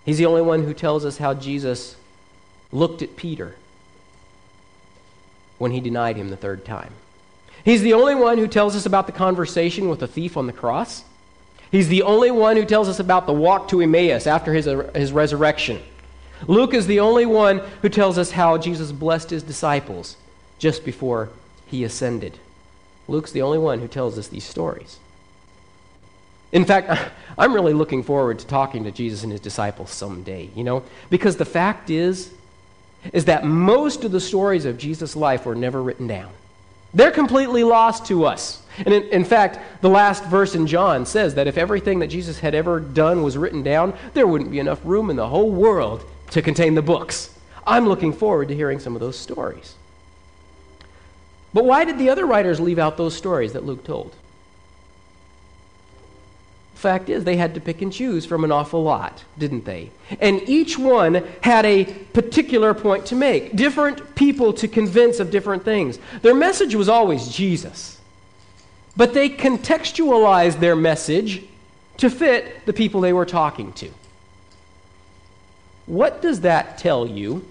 He's 0.05 0.19
the 0.19 0.27
only 0.27 0.43
one 0.43 0.65
who 0.65 0.75
tells 0.75 1.05
us 1.05 1.19
how 1.19 1.35
Jesus 1.35 1.97
looked 2.73 3.03
at 3.03 3.17
Peter 3.17 3.57
when 5.59 5.73
he 5.73 5.81
denied 5.81 6.17
him 6.17 6.31
the 6.31 6.37
third 6.37 6.65
time. 6.65 6.93
He's 7.65 7.83
the 7.83 7.93
only 7.93 8.15
one 8.15 8.39
who 8.39 8.49
tells 8.49 8.75
us 8.75 8.87
about 8.87 9.07
the 9.07 9.13
conversation 9.13 9.89
with 9.89 10.01
the 10.01 10.07
thief 10.07 10.37
on 10.37 10.47
the 10.47 10.53
cross. 10.53 11.05
He's 11.71 11.89
the 11.89 12.03
only 12.03 12.31
one 12.31 12.57
who 12.57 12.65
tells 12.65 12.89
us 12.89 12.99
about 12.99 13.27
the 13.27 13.33
walk 13.33 13.69
to 13.69 13.81
Emmaus 13.81 14.27
after 14.27 14.55
his, 14.55 14.65
his 14.95 15.13
resurrection. 15.13 15.81
Luke 16.47 16.73
is 16.73 16.87
the 16.87 17.01
only 17.01 17.27
one 17.27 17.59
who 17.83 17.89
tells 17.89 18.17
us 18.17 18.31
how 18.31 18.57
Jesus 18.57 18.93
blessed 18.93 19.31
his 19.31 19.43
disciples 19.43 20.17
just 20.59 20.85
before 20.85 21.29
he 21.67 21.85
ascended. 21.85 22.39
Luke's 23.07 23.33
the 23.33 23.43
only 23.43 23.59
one 23.59 23.81
who 23.81 23.89
tells 23.89 24.19
us 24.19 24.29
these 24.29 24.45
stories. 24.45 24.99
In 26.53 26.65
fact, 26.65 27.13
I'm 27.39 27.55
really 27.55 27.73
looking 27.73 28.03
forward 28.03 28.39
to 28.41 28.47
talking 28.47 28.85
to 28.85 28.91
Jesus 28.91 29.23
and 29.23 29.33
his 29.33 29.41
disciples 29.41 29.91
someday, 29.91 30.51
you 30.55 30.65
know, 30.65 30.83
because 31.09 31.37
the 31.37 31.45
fact 31.45 31.91
is, 31.91 32.33
is 33.13 33.25
that 33.27 33.45
most 33.45 34.05
of 34.05 34.13
the 34.13 34.21
stories 34.21 34.65
of 34.65 34.77
Jesus' 34.77 35.17
life 35.17 35.47
were 35.47 35.55
never 35.55 35.83
written 35.83 36.07
down. 36.07 36.31
They're 36.93 37.13
completely 37.13 37.65
lost 37.65 38.07
to 38.07 38.27
us. 38.27 38.63
And 38.79 38.93
in, 38.93 39.03
in, 39.05 39.25
fact, 39.25 39.59
the 39.81 39.89
last 39.89 40.25
verse 40.25 40.55
in 40.55 40.67
John 40.67 41.07
says 41.07 41.35
that 41.37 41.47
if 41.47 41.57
everything 41.57 42.01
that 42.01 42.09
Jesus 42.09 42.41
had 42.41 42.55
ever 42.55 42.81
done 42.81 43.23
was 43.23 43.39
written 43.39 43.63
down, 43.63 43.95
there 44.13 44.27
wouldn't 44.27 44.51
be 44.51 44.59
enough 44.59 44.81
room 44.85 45.09
in 45.09 45.17
the 45.17 45.29
whole 45.29 45.51
world 45.51 46.05
to 46.31 46.43
contain 46.43 46.75
the 46.75 46.83
books. 46.83 47.35
I'm 47.67 47.87
looking 47.87 48.13
forward 48.13 48.49
to 48.49 48.57
hearing 48.57 48.81
some 48.81 48.95
of 48.95 49.01
those 49.01 49.19
stories. 49.19 49.75
But 51.53 51.65
why 51.65 51.85
did 51.85 51.99
the 51.99 52.11
other 52.11 52.27
writers 52.27 52.61
leave 52.61 52.79
out 52.79 52.97
those 52.97 53.17
stories 53.17 53.53
that 53.53 53.65
Luke 53.65 53.85
told? 53.85 54.15
Fact 56.81 57.11
is, 57.11 57.25
they 57.25 57.37
had 57.37 57.53
to 57.55 57.61
pick 57.61 57.83
and 57.83 57.93
choose 57.93 58.25
from 58.25 58.43
an 58.43 58.51
awful 58.51 58.83
lot, 58.83 59.23
didn't 59.37 59.67
they? 59.67 59.91
And 60.19 60.41
each 60.49 60.79
one 60.79 61.23
had 61.43 61.67
a 61.67 61.85
particular 62.15 62.73
point 62.73 63.05
to 63.07 63.15
make, 63.15 63.55
different 63.55 64.15
people 64.15 64.55
to 64.55 64.67
convince 64.67 65.21
of 65.21 65.31
different 65.31 65.63
things. 65.63 65.99
Their 66.23 66.35
message 66.35 66.75
was 66.75 66.89
always 66.89 67.29
Jesus, 67.29 68.01
but 68.97 69.13
they 69.13 69.29
contextualized 69.29 70.59
their 70.59 70.75
message 70.75 71.45
to 71.99 72.09
fit 72.09 72.65
the 72.65 72.73
people 72.73 73.03
they 73.03 73.13
were 73.13 73.27
talking 73.27 73.75
to. 73.75 73.91
What 75.85 76.23
does 76.23 76.41
that 76.41 76.79
tell 76.79 77.07
you 77.07 77.45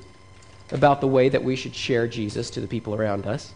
about 0.72 1.02
the 1.02 1.08
way 1.08 1.30
that 1.30 1.44
we 1.44 1.56
should 1.56 1.76
share 1.76 2.08
Jesus 2.08 2.50
to 2.50 2.62
the 2.62 2.68
people 2.68 2.96
around 2.96 3.28
us? 3.28 3.54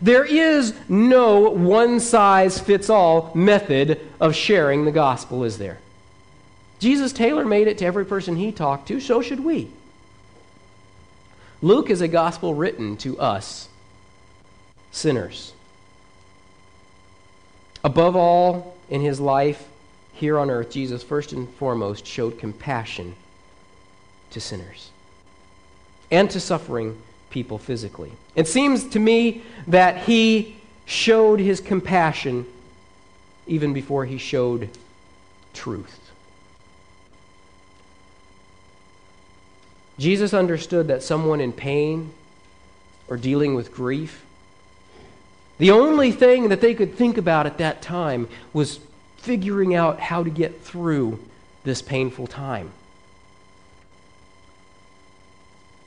There 0.00 0.24
is 0.24 0.74
no 0.88 1.50
one 1.50 2.00
size 2.00 2.58
fits 2.58 2.88
all 2.88 3.32
method 3.34 4.00
of 4.20 4.34
sharing 4.34 4.84
the 4.84 4.92
gospel, 4.92 5.44
is 5.44 5.58
there? 5.58 5.78
Jesus 6.78 7.12
tailor 7.12 7.44
made 7.44 7.68
it 7.68 7.78
to 7.78 7.84
every 7.84 8.04
person 8.04 8.36
he 8.36 8.50
talked 8.52 8.88
to, 8.88 9.00
so 9.00 9.22
should 9.22 9.44
we. 9.44 9.70
Luke 11.60 11.90
is 11.90 12.00
a 12.00 12.08
gospel 12.08 12.54
written 12.54 12.96
to 12.98 13.18
us, 13.20 13.68
sinners. 14.90 15.52
Above 17.84 18.16
all, 18.16 18.76
in 18.90 19.00
his 19.00 19.20
life 19.20 19.68
here 20.12 20.38
on 20.38 20.50
earth, 20.50 20.70
Jesus 20.70 21.02
first 21.02 21.32
and 21.32 21.48
foremost 21.54 22.06
showed 22.06 22.38
compassion 22.38 23.14
to 24.30 24.40
sinners 24.40 24.90
and 26.10 26.30
to 26.30 26.40
suffering 26.40 27.00
people 27.32 27.58
physically. 27.58 28.12
It 28.36 28.46
seems 28.46 28.84
to 28.90 29.00
me 29.00 29.42
that 29.66 30.04
he 30.04 30.56
showed 30.84 31.40
his 31.40 31.60
compassion 31.60 32.46
even 33.46 33.72
before 33.72 34.04
he 34.04 34.18
showed 34.18 34.68
truth. 35.52 35.98
Jesus 39.98 40.32
understood 40.32 40.88
that 40.88 41.02
someone 41.02 41.40
in 41.40 41.52
pain 41.52 42.12
or 43.08 43.16
dealing 43.16 43.54
with 43.54 43.72
grief, 43.72 44.24
the 45.58 45.70
only 45.70 46.12
thing 46.12 46.48
that 46.48 46.60
they 46.60 46.74
could 46.74 46.94
think 46.94 47.18
about 47.18 47.46
at 47.46 47.58
that 47.58 47.82
time 47.82 48.28
was 48.52 48.80
figuring 49.18 49.74
out 49.74 50.00
how 50.00 50.24
to 50.24 50.30
get 50.30 50.62
through 50.62 51.18
this 51.64 51.82
painful 51.82 52.26
time. 52.26 52.70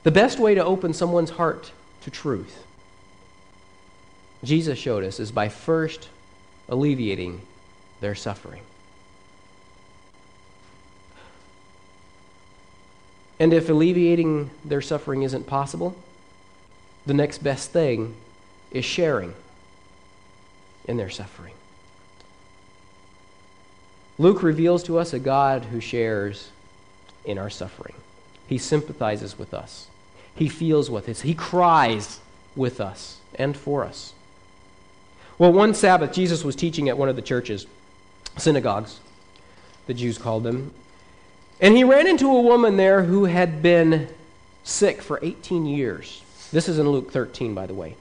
The 0.06 0.12
best 0.12 0.38
way 0.38 0.54
to 0.54 0.64
open 0.64 0.94
someone's 0.94 1.30
heart 1.30 1.72
to 2.02 2.12
truth, 2.12 2.62
Jesus 4.44 4.78
showed 4.78 5.02
us, 5.02 5.18
is 5.18 5.32
by 5.32 5.48
first 5.48 6.08
alleviating 6.68 7.40
their 8.00 8.14
suffering. 8.14 8.62
And 13.40 13.52
if 13.52 13.68
alleviating 13.68 14.50
their 14.64 14.80
suffering 14.80 15.22
isn't 15.22 15.48
possible, 15.48 15.96
the 17.04 17.12
next 17.12 17.42
best 17.42 17.72
thing 17.72 18.14
is 18.70 18.84
sharing 18.84 19.34
in 20.84 20.98
their 20.98 21.10
suffering. 21.10 21.54
Luke 24.18 24.44
reveals 24.44 24.84
to 24.84 24.98
us 24.98 25.12
a 25.12 25.18
God 25.18 25.64
who 25.64 25.80
shares 25.80 26.50
in 27.24 27.38
our 27.38 27.50
suffering. 27.50 27.96
He 28.46 28.58
sympathizes 28.58 29.36
with 29.36 29.52
us. 29.52 29.88
He 30.36 30.48
feels 30.48 30.90
with 30.90 31.08
us. 31.08 31.22
He 31.22 31.34
cries 31.34 32.20
with 32.54 32.80
us 32.80 33.18
and 33.34 33.56
for 33.56 33.84
us. 33.84 34.12
Well, 35.38 35.52
one 35.52 35.74
Sabbath, 35.74 36.12
Jesus 36.12 36.44
was 36.44 36.56
teaching 36.56 36.88
at 36.88 36.96
one 36.96 37.08
of 37.08 37.16
the 37.16 37.22
churches, 37.22 37.66
synagogues, 38.36 39.00
the 39.86 39.94
Jews 39.94 40.18
called 40.18 40.44
them. 40.44 40.72
And 41.60 41.76
he 41.76 41.84
ran 41.84 42.06
into 42.06 42.28
a 42.28 42.40
woman 42.40 42.76
there 42.76 43.02
who 43.02 43.24
had 43.24 43.62
been 43.62 44.08
sick 44.64 45.02
for 45.02 45.18
18 45.22 45.66
years. 45.66 46.22
This 46.52 46.68
is 46.68 46.78
in 46.78 46.88
Luke 46.88 47.10
13, 47.10 47.54
by 47.54 47.66
the 47.66 47.74
way. 47.74 47.96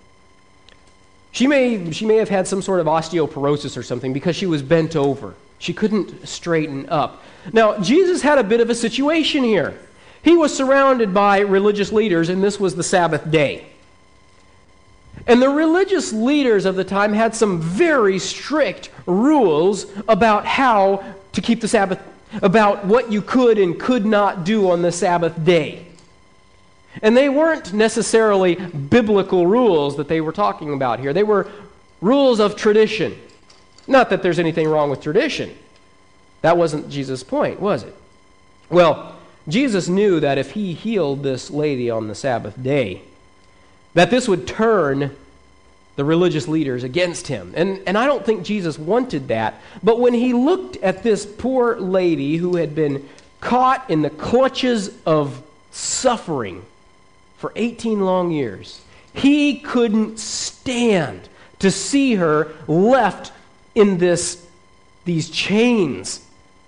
She 1.31 1.47
may, 1.47 1.91
she 1.91 2.05
may 2.05 2.15
have 2.15 2.29
had 2.29 2.47
some 2.47 2.61
sort 2.61 2.79
of 2.79 2.87
osteoporosis 2.87 3.77
or 3.77 3.83
something 3.83 4.13
because 4.13 4.35
she 4.35 4.45
was 4.45 4.61
bent 4.61 4.95
over. 4.95 5.35
She 5.59 5.73
couldn't 5.73 6.27
straighten 6.27 6.87
up. 6.89 7.23
Now, 7.51 7.77
Jesus 7.79 8.21
had 8.21 8.37
a 8.37 8.43
bit 8.43 8.61
of 8.61 8.69
a 8.69 8.75
situation 8.75 9.43
here. 9.43 9.77
He 10.25 10.35
was 10.35 10.57
surrounded 10.57 11.13
by 11.13 11.41
religious 11.41 11.91
leaders, 11.91 12.29
and 12.29 12.43
this 12.43 12.59
was 12.59 12.75
the 12.75 12.81
Sabbath 12.81 13.29
day. 13.29 13.67
And 15.27 15.39
the 15.39 15.49
religious 15.49 16.11
leaders 16.11 16.65
of 16.65 16.75
the 16.75 16.83
time 16.83 17.13
had 17.13 17.35
some 17.35 17.61
very 17.61 18.17
strict 18.17 18.89
rules 19.05 19.85
about 20.07 20.47
how 20.47 21.03
to 21.33 21.41
keep 21.41 21.61
the 21.61 21.67
Sabbath, 21.67 21.99
about 22.41 22.85
what 22.85 23.11
you 23.11 23.21
could 23.21 23.59
and 23.59 23.79
could 23.79 24.03
not 24.03 24.43
do 24.43 24.71
on 24.71 24.81
the 24.81 24.91
Sabbath 24.91 25.45
day. 25.45 25.85
And 27.03 27.15
they 27.15 27.29
weren't 27.29 27.71
necessarily 27.71 28.55
biblical 28.55 29.45
rules 29.45 29.95
that 29.97 30.07
they 30.07 30.21
were 30.21 30.31
talking 30.31 30.73
about 30.73 30.99
here, 30.99 31.13
they 31.13 31.21
were 31.21 31.51
rules 32.01 32.39
of 32.39 32.55
tradition. 32.55 33.15
Not 33.85 34.09
that 34.09 34.23
there's 34.23 34.39
anything 34.39 34.67
wrong 34.67 34.89
with 34.89 35.01
tradition. 35.01 35.55
That 36.41 36.57
wasn't 36.57 36.89
Jesus' 36.89 37.21
point, 37.21 37.59
was 37.59 37.83
it? 37.83 37.95
Well, 38.71 39.15
Jesus 39.47 39.87
knew 39.87 40.19
that 40.19 40.37
if 40.37 40.51
he 40.51 40.73
healed 40.73 41.23
this 41.23 41.51
lady 41.51 41.89
on 41.89 42.07
the 42.07 42.15
Sabbath 42.15 42.61
day, 42.61 43.01
that 43.93 44.09
this 44.09 44.27
would 44.27 44.47
turn 44.47 45.15
the 45.95 46.03
religious 46.03 46.47
leaders 46.47 46.83
against 46.83 47.27
him. 47.27 47.53
And, 47.55 47.79
and 47.87 47.97
I 47.97 48.05
don't 48.05 48.25
think 48.25 48.43
Jesus 48.43 48.77
wanted 48.77 49.29
that. 49.29 49.61
But 49.81 49.99
when 49.99 50.13
he 50.13 50.33
looked 50.33 50.77
at 50.77 51.03
this 51.03 51.25
poor 51.25 51.79
lady 51.79 52.37
who 52.37 52.57
had 52.57 52.75
been 52.75 53.07
caught 53.39 53.89
in 53.89 54.01
the 54.01 54.09
clutches 54.09 54.91
of 55.05 55.41
suffering 55.71 56.65
for 57.37 57.53
18 57.55 58.01
long 58.01 58.31
years, 58.31 58.81
He 59.13 59.59
couldn't 59.59 60.19
stand 60.19 61.29
to 61.59 61.71
see 61.71 62.15
her 62.15 62.53
left 62.67 63.31
in 63.73 63.97
this, 63.97 64.45
these 65.05 65.29
chains 65.29 66.24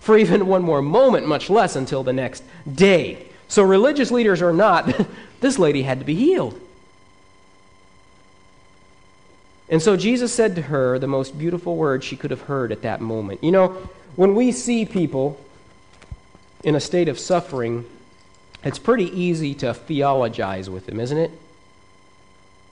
for 0.08 0.18
even 0.18 0.48
one 0.48 0.62
more 0.62 0.82
moment, 0.82 1.28
much 1.28 1.50
less 1.50 1.76
until 1.76 2.02
the 2.02 2.14
next 2.14 2.42
day. 2.74 3.28
So, 3.50 3.62
religious 3.62 4.10
leaders 4.10 4.42
or 4.42 4.54
not, 4.54 4.90
this 5.42 5.60
lady 5.60 5.82
had 5.82 6.00
to 6.00 6.06
be 6.06 6.16
healed. 6.16 6.58
And 9.68 9.82
so 9.82 9.98
Jesus 9.98 10.34
said 10.34 10.56
to 10.56 10.62
her 10.62 10.98
the 10.98 11.08
most 11.08 11.38
beautiful 11.38 11.76
words 11.76 12.06
she 12.06 12.16
could 12.16 12.32
have 12.32 12.44
heard 12.44 12.72
at 12.72 12.84
that 12.84 13.02
moment. 13.02 13.44
You 13.44 13.52
know, 13.52 13.68
when 14.16 14.34
we 14.34 14.54
see 14.54 14.86
people 14.86 15.44
in 16.64 16.74
a 16.74 16.80
state 16.80 17.10
of 17.10 17.20
suffering, 17.20 17.84
it's 18.64 18.80
pretty 18.80 19.12
easy 19.12 19.54
to 19.56 19.74
theologize 19.74 20.70
with 20.70 20.86
them, 20.86 21.02
isn't 21.02 21.18
it? 21.18 21.32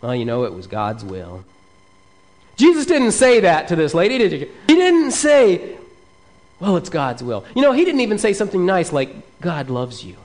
Well, 0.01 0.15
you 0.15 0.23
know, 0.23 0.45
it 0.45 0.53
was 0.53 0.67
God's 0.67 1.03
will. 1.03 1.43
Jesus 2.55 2.85
didn't 2.85 3.11
say 3.11 3.41
that 3.41 3.67
to 3.67 3.75
this 3.75 3.93
lady, 3.93 4.19
did 4.19 4.31
he? 4.31 4.39
He 4.67 4.75
didn't 4.75 5.11
say, 5.11 5.77
well, 6.65 6.77
it's 6.77 6.89
God's 6.89 7.21
will. 7.21 7.45
You 7.55 7.61
know, 7.61 7.73
he 7.73 7.85
didn't 7.85 8.01
even 8.01 8.17
say 8.17 8.33
something 8.33 8.65
nice 8.65 8.91
like, 8.91 9.39
God 9.39 9.69
loves 9.69 10.03
you. 10.03 10.15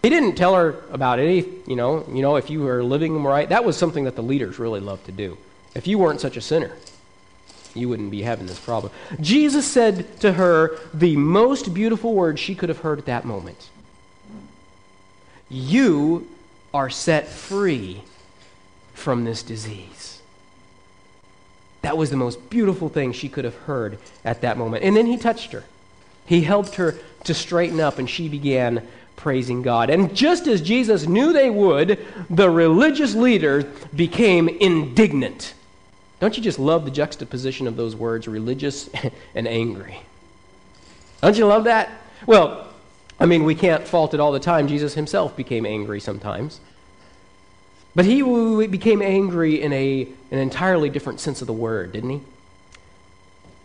He 0.00 0.10
didn't 0.10 0.36
tell 0.36 0.54
her 0.54 0.84
about 0.92 1.18
any, 1.18 1.44
you 1.66 1.74
know, 1.74 2.04
you 2.08 2.22
know, 2.22 2.36
if 2.36 2.48
you 2.50 2.60
were 2.60 2.84
living 2.84 3.20
right. 3.24 3.48
That 3.48 3.64
was 3.64 3.76
something 3.76 4.04
that 4.04 4.14
the 4.14 4.22
leaders 4.22 4.60
really 4.60 4.78
loved 4.78 5.06
to 5.06 5.12
do. 5.12 5.36
If 5.74 5.88
you 5.88 5.98
weren't 5.98 6.20
such 6.20 6.36
a 6.36 6.40
sinner, 6.40 6.70
you 7.74 7.88
wouldn't 7.88 8.12
be 8.12 8.22
having 8.22 8.46
this 8.46 8.60
problem. 8.60 8.92
Jesus 9.20 9.66
said 9.66 10.20
to 10.20 10.34
her 10.34 10.78
the 10.94 11.16
most 11.16 11.74
beautiful 11.74 12.14
words 12.14 12.38
she 12.38 12.54
could 12.54 12.68
have 12.68 12.78
heard 12.78 13.00
at 13.00 13.06
that 13.06 13.24
moment 13.24 13.68
You 15.48 16.28
are 16.72 16.90
set 16.90 17.26
free 17.26 18.02
from 18.94 19.24
this 19.24 19.42
disease. 19.42 20.15
That 21.86 21.96
was 21.96 22.10
the 22.10 22.16
most 22.16 22.50
beautiful 22.50 22.88
thing 22.88 23.12
she 23.12 23.28
could 23.28 23.44
have 23.44 23.54
heard 23.54 23.98
at 24.24 24.40
that 24.40 24.58
moment. 24.58 24.82
And 24.82 24.96
then 24.96 25.06
he 25.06 25.16
touched 25.16 25.52
her. 25.52 25.62
He 26.26 26.40
helped 26.40 26.74
her 26.74 26.96
to 27.22 27.32
straighten 27.32 27.78
up, 27.78 28.00
and 28.00 28.10
she 28.10 28.28
began 28.28 28.84
praising 29.14 29.62
God. 29.62 29.88
And 29.88 30.12
just 30.12 30.48
as 30.48 30.60
Jesus 30.60 31.06
knew 31.06 31.32
they 31.32 31.48
would, 31.48 32.04
the 32.28 32.50
religious 32.50 33.14
leaders 33.14 33.66
became 33.94 34.48
indignant. 34.48 35.54
Don't 36.18 36.36
you 36.36 36.42
just 36.42 36.58
love 36.58 36.86
the 36.86 36.90
juxtaposition 36.90 37.68
of 37.68 37.76
those 37.76 37.94
words, 37.94 38.26
religious 38.26 38.90
and 39.36 39.46
angry? 39.46 40.00
Don't 41.22 41.38
you 41.38 41.46
love 41.46 41.62
that? 41.64 41.88
Well, 42.26 42.66
I 43.20 43.26
mean, 43.26 43.44
we 43.44 43.54
can't 43.54 43.86
fault 43.86 44.12
it 44.12 44.18
all 44.18 44.32
the 44.32 44.40
time. 44.40 44.66
Jesus 44.66 44.94
himself 44.94 45.36
became 45.36 45.64
angry 45.64 46.00
sometimes. 46.00 46.58
But 47.96 48.04
he 48.04 48.22
became 48.66 49.00
angry 49.00 49.62
in 49.62 49.72
a, 49.72 50.06
an 50.30 50.38
entirely 50.38 50.90
different 50.90 51.18
sense 51.18 51.40
of 51.40 51.46
the 51.46 51.54
word, 51.54 51.92
didn't 51.92 52.10
he? 52.10 52.20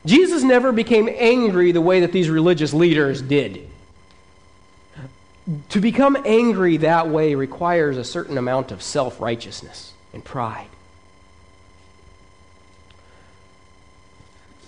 Jesus 0.05 0.41
never 0.41 0.71
became 0.71 1.09
angry 1.11 1.73
the 1.73 1.81
way 1.81 1.99
that 1.99 2.13
these 2.13 2.29
religious 2.29 2.73
leaders 2.73 3.21
did. 3.21 3.67
To 5.69 5.81
become 5.81 6.17
angry 6.25 6.77
that 6.77 7.09
way 7.09 7.35
requires 7.35 7.97
a 7.97 8.05
certain 8.05 8.37
amount 8.37 8.71
of 8.71 8.81
self 8.81 9.19
righteousness 9.19 9.91
and 10.13 10.23
pride. 10.23 10.67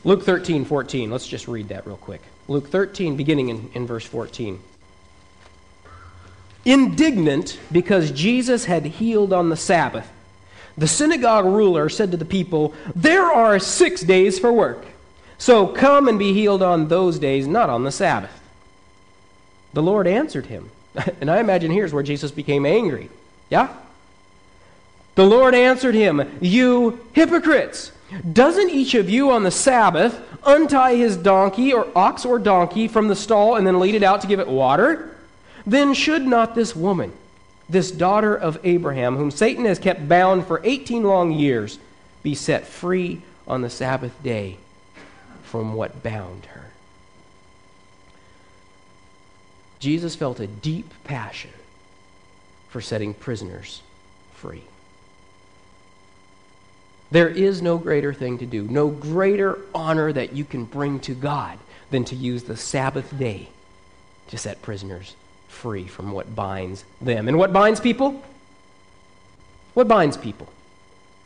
Luke 0.04 0.24
13, 0.24 0.66
14. 0.66 1.10
Let's 1.10 1.26
just 1.26 1.48
read 1.48 1.70
that 1.70 1.88
real 1.88 1.96
quick. 1.96 2.22
Luke 2.50 2.68
13, 2.68 3.16
beginning 3.16 3.48
in, 3.48 3.72
in 3.74 3.88
verse 3.88 4.06
14. 4.06 4.60
Indignant 6.66 7.60
because 7.72 8.12
Jesus 8.12 8.66
had 8.66 8.86
healed 8.86 9.34
on 9.34 9.50
the 9.50 9.58
Sabbath, 9.58 10.10
the 10.78 10.88
synagogue 10.88 11.46
ruler 11.46 11.90
said 11.90 12.12
to 12.12 12.18
the 12.18 12.26
people, 12.26 12.74
There 12.96 13.26
are 13.26 13.60
six 13.60 14.02
days 14.02 14.40
for 14.40 14.52
work. 14.52 14.86
So 15.38 15.68
come 15.68 16.08
and 16.08 16.18
be 16.18 16.34
healed 16.34 16.64
on 16.64 16.88
those 16.88 17.20
days, 17.20 17.48
not 17.48 17.70
on 17.70 17.84
the 17.84 17.92
Sabbath. 17.92 18.42
The 19.74 19.84
Lord 19.84 20.08
answered 20.08 20.48
him. 20.48 20.70
And 21.20 21.30
I 21.30 21.40
imagine 21.40 21.72
here's 21.72 21.94
where 21.94 22.04
Jesus 22.04 22.32
became 22.32 22.66
angry. 22.66 23.10
Yeah? 23.50 23.76
The 25.16 25.26
Lord 25.26 25.56
answered 25.56 25.96
him, 25.96 26.38
You 26.40 27.06
hypocrites! 27.14 27.92
Doesn't 28.32 28.70
each 28.70 28.94
of 28.94 29.10
you 29.10 29.32
on 29.32 29.44
the 29.44 29.52
Sabbath 29.52 30.22
untie 30.46 30.96
his 30.96 31.18
donkey 31.18 31.74
or 31.74 31.88
ox 31.96 32.26
or 32.26 32.38
donkey 32.38 32.88
from 32.88 33.08
the 33.08 33.16
stall 33.16 33.56
and 33.56 33.66
then 33.66 33.80
lead 33.80 33.96
it 33.96 34.04
out 34.04 34.22
to 34.22 34.28
give 34.28 34.40
it 34.40 34.48
water? 34.48 35.13
Then 35.66 35.94
should 35.94 36.24
not 36.24 36.56
this 36.56 36.76
woman, 36.76 37.14
this 37.70 37.92
daughter 37.92 38.36
of 38.36 38.60
Abraham, 38.64 39.16
whom 39.16 39.32
Satan 39.32 39.66
has 39.66 39.80
kept 39.80 40.08
bound 40.08 40.46
for 40.46 40.62
18 40.64 41.04
long 41.04 41.32
years, 41.32 41.80
be 42.22 42.36
set 42.36 42.68
free 42.68 43.22
on 43.48 43.62
the 43.62 43.70
Sabbath 43.70 44.22
day 44.24 44.58
from 45.44 45.74
what 45.74 46.04
bound 46.04 46.46
her? 46.48 46.72
Jesus 49.80 50.16
felt 50.16 50.40
a 50.40 50.48
deep 50.48 50.92
passion 51.04 51.52
for 52.70 52.82
setting 52.82 53.14
prisoners 53.14 53.82
free. 54.34 54.64
There 57.12 57.30
is 57.30 57.62
no 57.62 57.78
greater 57.78 58.14
thing 58.14 58.40
to 58.40 58.46
do, 58.46 58.64
no 58.64 58.88
greater 58.88 59.60
honor 59.76 60.12
that 60.12 60.34
you 60.34 60.46
can 60.46 60.66
bring 60.66 61.00
to 61.02 61.14
God 61.14 61.60
than 61.92 62.06
to 62.06 62.16
use 62.16 62.44
the 62.44 62.58
Sabbath 62.58 63.18
day 63.18 63.50
to 64.30 64.38
set 64.38 64.62
prisoners 64.62 65.16
free 65.54 65.88
from 65.88 66.12
what 66.12 66.36
binds 66.36 66.84
them. 67.00 67.28
And 67.28 67.38
what 67.38 67.54
binds 67.54 67.80
people? 67.80 68.22
What 69.74 69.88
binds 69.88 70.18
people? 70.18 70.50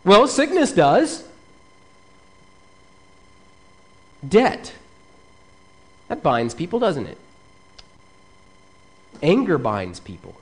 Well, 0.04 0.28
sickness 0.28 0.72
does. 0.72 1.24
Debt. 4.28 4.74
That 6.08 6.22
binds 6.22 6.54
people, 6.54 6.80
doesn't 6.80 7.08
it? 7.08 7.18
Anger 9.22 9.58
binds 9.58 10.00
people. 10.00 10.40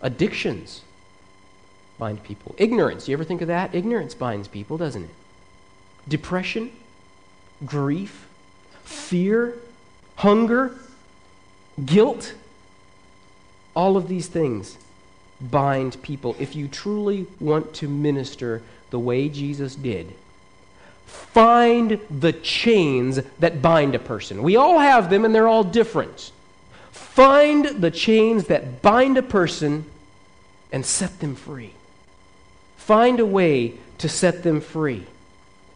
Addictions 0.00 0.82
bind 1.98 2.22
people. 2.22 2.54
Ignorance, 2.58 3.08
you 3.08 3.14
ever 3.14 3.24
think 3.24 3.40
of 3.40 3.48
that? 3.48 3.74
Ignorance 3.74 4.14
binds 4.14 4.48
people, 4.48 4.76
doesn't 4.76 5.04
it? 5.04 5.10
Depression, 6.08 6.70
grief, 7.64 8.28
fear, 8.84 9.58
hunger, 10.16 10.78
guilt, 11.84 12.34
all 13.74 13.96
of 13.96 14.08
these 14.08 14.28
things 14.28 14.78
bind 15.40 16.00
people. 16.02 16.34
If 16.38 16.56
you 16.56 16.68
truly 16.68 17.26
want 17.40 17.74
to 17.74 17.88
minister 17.88 18.62
the 18.90 18.98
way 18.98 19.28
Jesus 19.28 19.74
did, 19.74 20.14
find 21.04 22.00
the 22.10 22.32
chains 22.32 23.20
that 23.38 23.60
bind 23.60 23.94
a 23.94 23.98
person. 23.98 24.42
We 24.42 24.56
all 24.56 24.78
have 24.78 25.10
them 25.10 25.24
and 25.24 25.34
they're 25.34 25.48
all 25.48 25.64
different. 25.64 26.32
Find 26.90 27.66
the 27.66 27.90
chains 27.90 28.44
that 28.44 28.80
bind 28.82 29.18
a 29.18 29.22
person 29.22 29.84
and 30.72 30.84
set 30.84 31.20
them 31.20 31.34
free. 31.34 31.72
Find 32.76 33.20
a 33.20 33.26
way 33.26 33.74
to 33.98 34.08
set 34.08 34.42
them 34.42 34.60
free. 34.60 35.06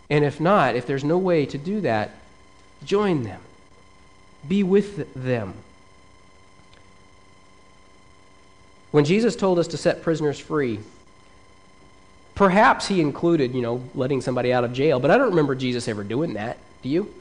And 0.08 0.24
if 0.24 0.40
not, 0.40 0.76
if 0.76 0.86
there's 0.86 1.04
no 1.04 1.18
way 1.18 1.46
to 1.46 1.58
do 1.58 1.80
that, 1.82 2.14
join 2.84 3.22
them. 3.22 3.40
Be 4.48 4.62
with 4.62 5.12
them. 5.14 5.54
When 8.90 9.04
Jesus 9.04 9.36
told 9.36 9.58
us 9.58 9.68
to 9.68 9.76
set 9.76 10.02
prisoners 10.02 10.38
free, 10.38 10.80
perhaps 12.34 12.88
he 12.88 13.00
included, 13.00 13.54
you 13.54 13.62
know, 13.62 13.84
letting 13.94 14.20
somebody 14.20 14.52
out 14.52 14.64
of 14.64 14.72
jail, 14.72 14.98
but 14.98 15.10
I 15.10 15.18
don't 15.18 15.30
remember 15.30 15.54
Jesus 15.54 15.86
ever 15.86 16.02
doing 16.02 16.34
that. 16.34 16.58
Do 16.82 16.88
you? 16.88 17.14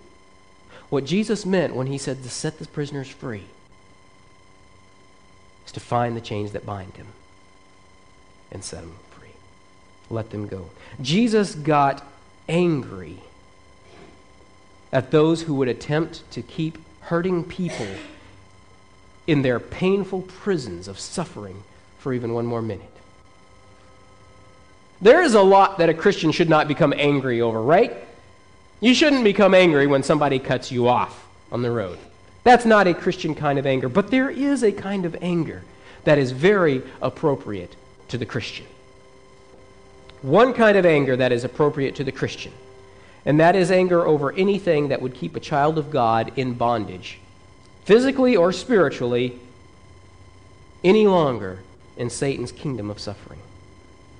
What 0.89 1.05
Jesus 1.05 1.45
meant 1.45 1.75
when 1.75 1.87
he 1.87 1.97
said 1.97 2.23
to 2.23 2.29
set 2.29 2.57
the 2.57 2.67
prisoners 2.67 3.09
free 3.09 3.43
is 5.65 5.71
to 5.73 5.79
find 5.79 6.17
the 6.17 6.21
chains 6.21 6.51
that 6.53 6.65
bind 6.65 6.95
him 6.97 7.07
and 8.51 8.63
set 8.63 8.81
them 8.81 8.95
free. 9.11 9.29
let 10.09 10.31
them 10.31 10.47
go. 10.47 10.69
Jesus 10.99 11.53
got 11.53 12.03
angry 12.47 13.17
at 14.91 15.11
those 15.11 15.43
who 15.43 15.53
would 15.53 15.67
attempt 15.67 16.29
to 16.31 16.41
keep 16.41 16.79
hurting 17.01 17.43
people 17.43 17.87
in 19.27 19.41
their 19.41 19.59
painful 19.59 20.21
prisons 20.23 20.87
of 20.87 20.99
suffering 20.99 21.63
for 21.99 22.13
even 22.13 22.33
one 22.33 22.45
more 22.45 22.61
minute. 22.61 22.91
There 25.01 25.21
is 25.21 25.33
a 25.33 25.41
lot 25.41 25.77
that 25.77 25.89
a 25.89 25.93
Christian 25.93 26.31
should 26.31 26.49
not 26.49 26.67
become 26.67 26.93
angry 26.95 27.41
over, 27.41 27.61
right? 27.61 27.95
You 28.81 28.93
shouldn't 28.93 29.23
become 29.23 29.53
angry 29.53 29.87
when 29.87 30.03
somebody 30.03 30.39
cuts 30.39 30.71
you 30.71 30.87
off 30.87 31.25
on 31.51 31.61
the 31.61 31.71
road. 31.71 31.97
That's 32.43 32.65
not 32.65 32.87
a 32.87 32.93
Christian 32.93 33.35
kind 33.35 33.59
of 33.59 33.65
anger, 33.65 33.89
but 33.89 34.11
there 34.11 34.29
is 34.29 34.63
a 34.63 34.71
kind 34.71 35.05
of 35.05 35.15
anger 35.21 35.63
that 36.03 36.17
is 36.17 36.31
very 36.31 36.81
appropriate 37.01 37.75
to 38.09 38.17
the 38.17 38.25
Christian 38.25 38.65
one 40.21 40.53
kind 40.53 40.77
of 40.77 40.85
anger 40.85 41.15
that 41.15 41.31
is 41.31 41.43
appropriate 41.43 41.95
to 41.95 42.03
the 42.03 42.11
Christian, 42.11 42.51
and 43.25 43.39
that 43.39 43.55
is 43.55 43.71
anger 43.71 44.05
over 44.05 44.33
anything 44.33 44.89
that 44.89 45.01
would 45.01 45.13
keep 45.13 45.35
a 45.35 45.39
child 45.39 45.77
of 45.77 45.91
God 45.91 46.31
in 46.35 46.53
bondage, 46.53 47.19
physically 47.89 48.35
or 48.35 48.51
spiritually, 48.51 49.39
any 50.83 51.07
longer 51.07 51.57
in 51.97 52.07
Satan's 52.07 52.51
kingdom 52.51 52.91
of 52.91 52.99
suffering. 52.99 53.39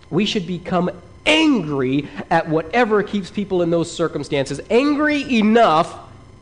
We 0.09 0.25
should 0.25 0.47
become 0.47 0.89
angry 1.23 2.07
at 2.31 2.49
whatever 2.49 3.03
keeps 3.03 3.29
people 3.29 3.61
in 3.61 3.69
those 3.69 3.91
circumstances, 3.91 4.59
angry 4.71 5.37
enough 5.37 5.95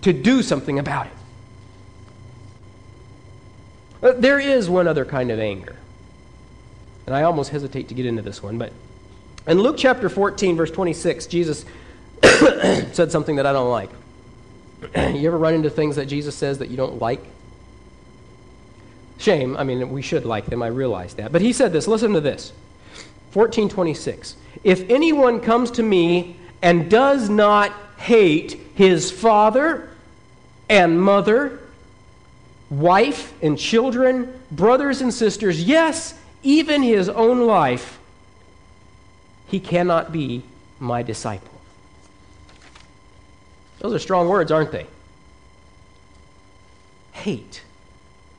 to 0.03 0.13
do 0.13 0.41
something 0.41 0.79
about 0.79 1.07
it. 1.07 1.13
But 3.99 4.21
there 4.21 4.39
is 4.39 4.69
one 4.69 4.87
other 4.87 5.03
kind 5.03 5.29
of 5.29 5.37
anger. 5.37 5.75
And 7.05 7.13
I 7.13 7.23
almost 7.23 7.49
hesitate 7.49 7.89
to 7.89 7.93
get 7.93 8.05
into 8.05 8.21
this 8.21 8.41
one, 8.41 8.57
but 8.57 8.71
in 9.45 9.59
Luke 9.59 9.75
chapter 9.77 10.07
14, 10.07 10.55
verse 10.55 10.71
26, 10.71 11.25
Jesus 11.25 11.65
said 12.93 13.11
something 13.11 13.35
that 13.35 13.45
I 13.45 13.51
don't 13.51 13.69
like. 13.69 13.89
you 14.95 15.27
ever 15.27 15.37
run 15.37 15.53
into 15.53 15.69
things 15.69 15.95
that 15.95 16.05
Jesus 16.05 16.35
says 16.35 16.59
that 16.59 16.69
you 16.69 16.77
don't 16.77 17.01
like? 17.01 17.23
Shame. 19.17 19.57
I 19.57 19.63
mean, 19.63 19.89
we 19.89 20.01
should 20.01 20.25
like 20.25 20.45
them. 20.45 20.61
I 20.61 20.67
realize 20.67 21.15
that. 21.15 21.31
But 21.31 21.41
he 21.41 21.53
said 21.53 21.73
this. 21.73 21.87
Listen 21.87 22.13
to 22.13 22.21
this. 22.21 22.51
1426. 23.33 24.35
If 24.63 24.89
anyone 24.89 25.39
comes 25.39 25.71
to 25.71 25.83
me 25.83 26.37
and 26.61 26.89
does 26.89 27.29
not 27.29 27.71
hate 27.97 28.59
his 28.75 29.11
father 29.11 29.89
and 30.69 31.01
mother, 31.01 31.59
wife 32.69 33.33
and 33.41 33.57
children, 33.57 34.39
brothers 34.51 35.01
and 35.01 35.13
sisters, 35.13 35.63
yes, 35.63 36.13
even 36.43 36.83
his 36.83 37.09
own 37.09 37.45
life, 37.47 37.99
he 39.47 39.59
cannot 39.59 40.11
be 40.11 40.43
my 40.79 41.01
disciple. 41.01 41.56
Those 43.79 43.93
are 43.93 43.99
strong 43.99 44.27
words, 44.27 44.51
aren't 44.51 44.71
they? 44.71 44.87
Hate 47.11 47.63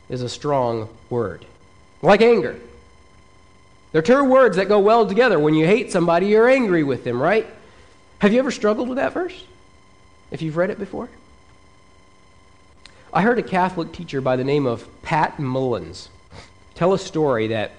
is 0.09 0.23
a 0.23 0.29
strong 0.29 0.89
word, 1.11 1.45
like 2.03 2.23
anger. 2.23 2.59
They're 3.93 4.03
two 4.03 4.25
words 4.25 4.57
that 4.57 4.69
go 4.69 4.79
well 4.79 5.07
together. 5.07 5.39
When 5.39 5.55
you 5.55 5.67
hate 5.67 5.91
somebody, 5.91 6.27
you're 6.27 6.49
angry 6.49 6.85
with 6.85 7.05
them, 7.05 7.21
right? 7.21 7.47
Have 8.19 8.33
you 8.33 8.39
ever 8.39 8.51
struggled 8.51 8.89
with 8.89 8.97
that 8.97 9.15
verse? 9.15 9.45
If 10.31 10.43
you've 10.43 10.57
read 10.57 10.71
it 10.71 10.79
before? 10.79 11.09
I 13.13 13.23
heard 13.23 13.39
a 13.39 13.43
Catholic 13.43 13.93
teacher 13.93 14.21
by 14.21 14.37
the 14.37 14.45
name 14.45 14.67
of 14.67 14.87
Pat 15.03 15.39
Mullins 15.39 16.11
tell 16.75 16.93
a 16.93 16.99
story 16.99 17.49
that 17.49 17.73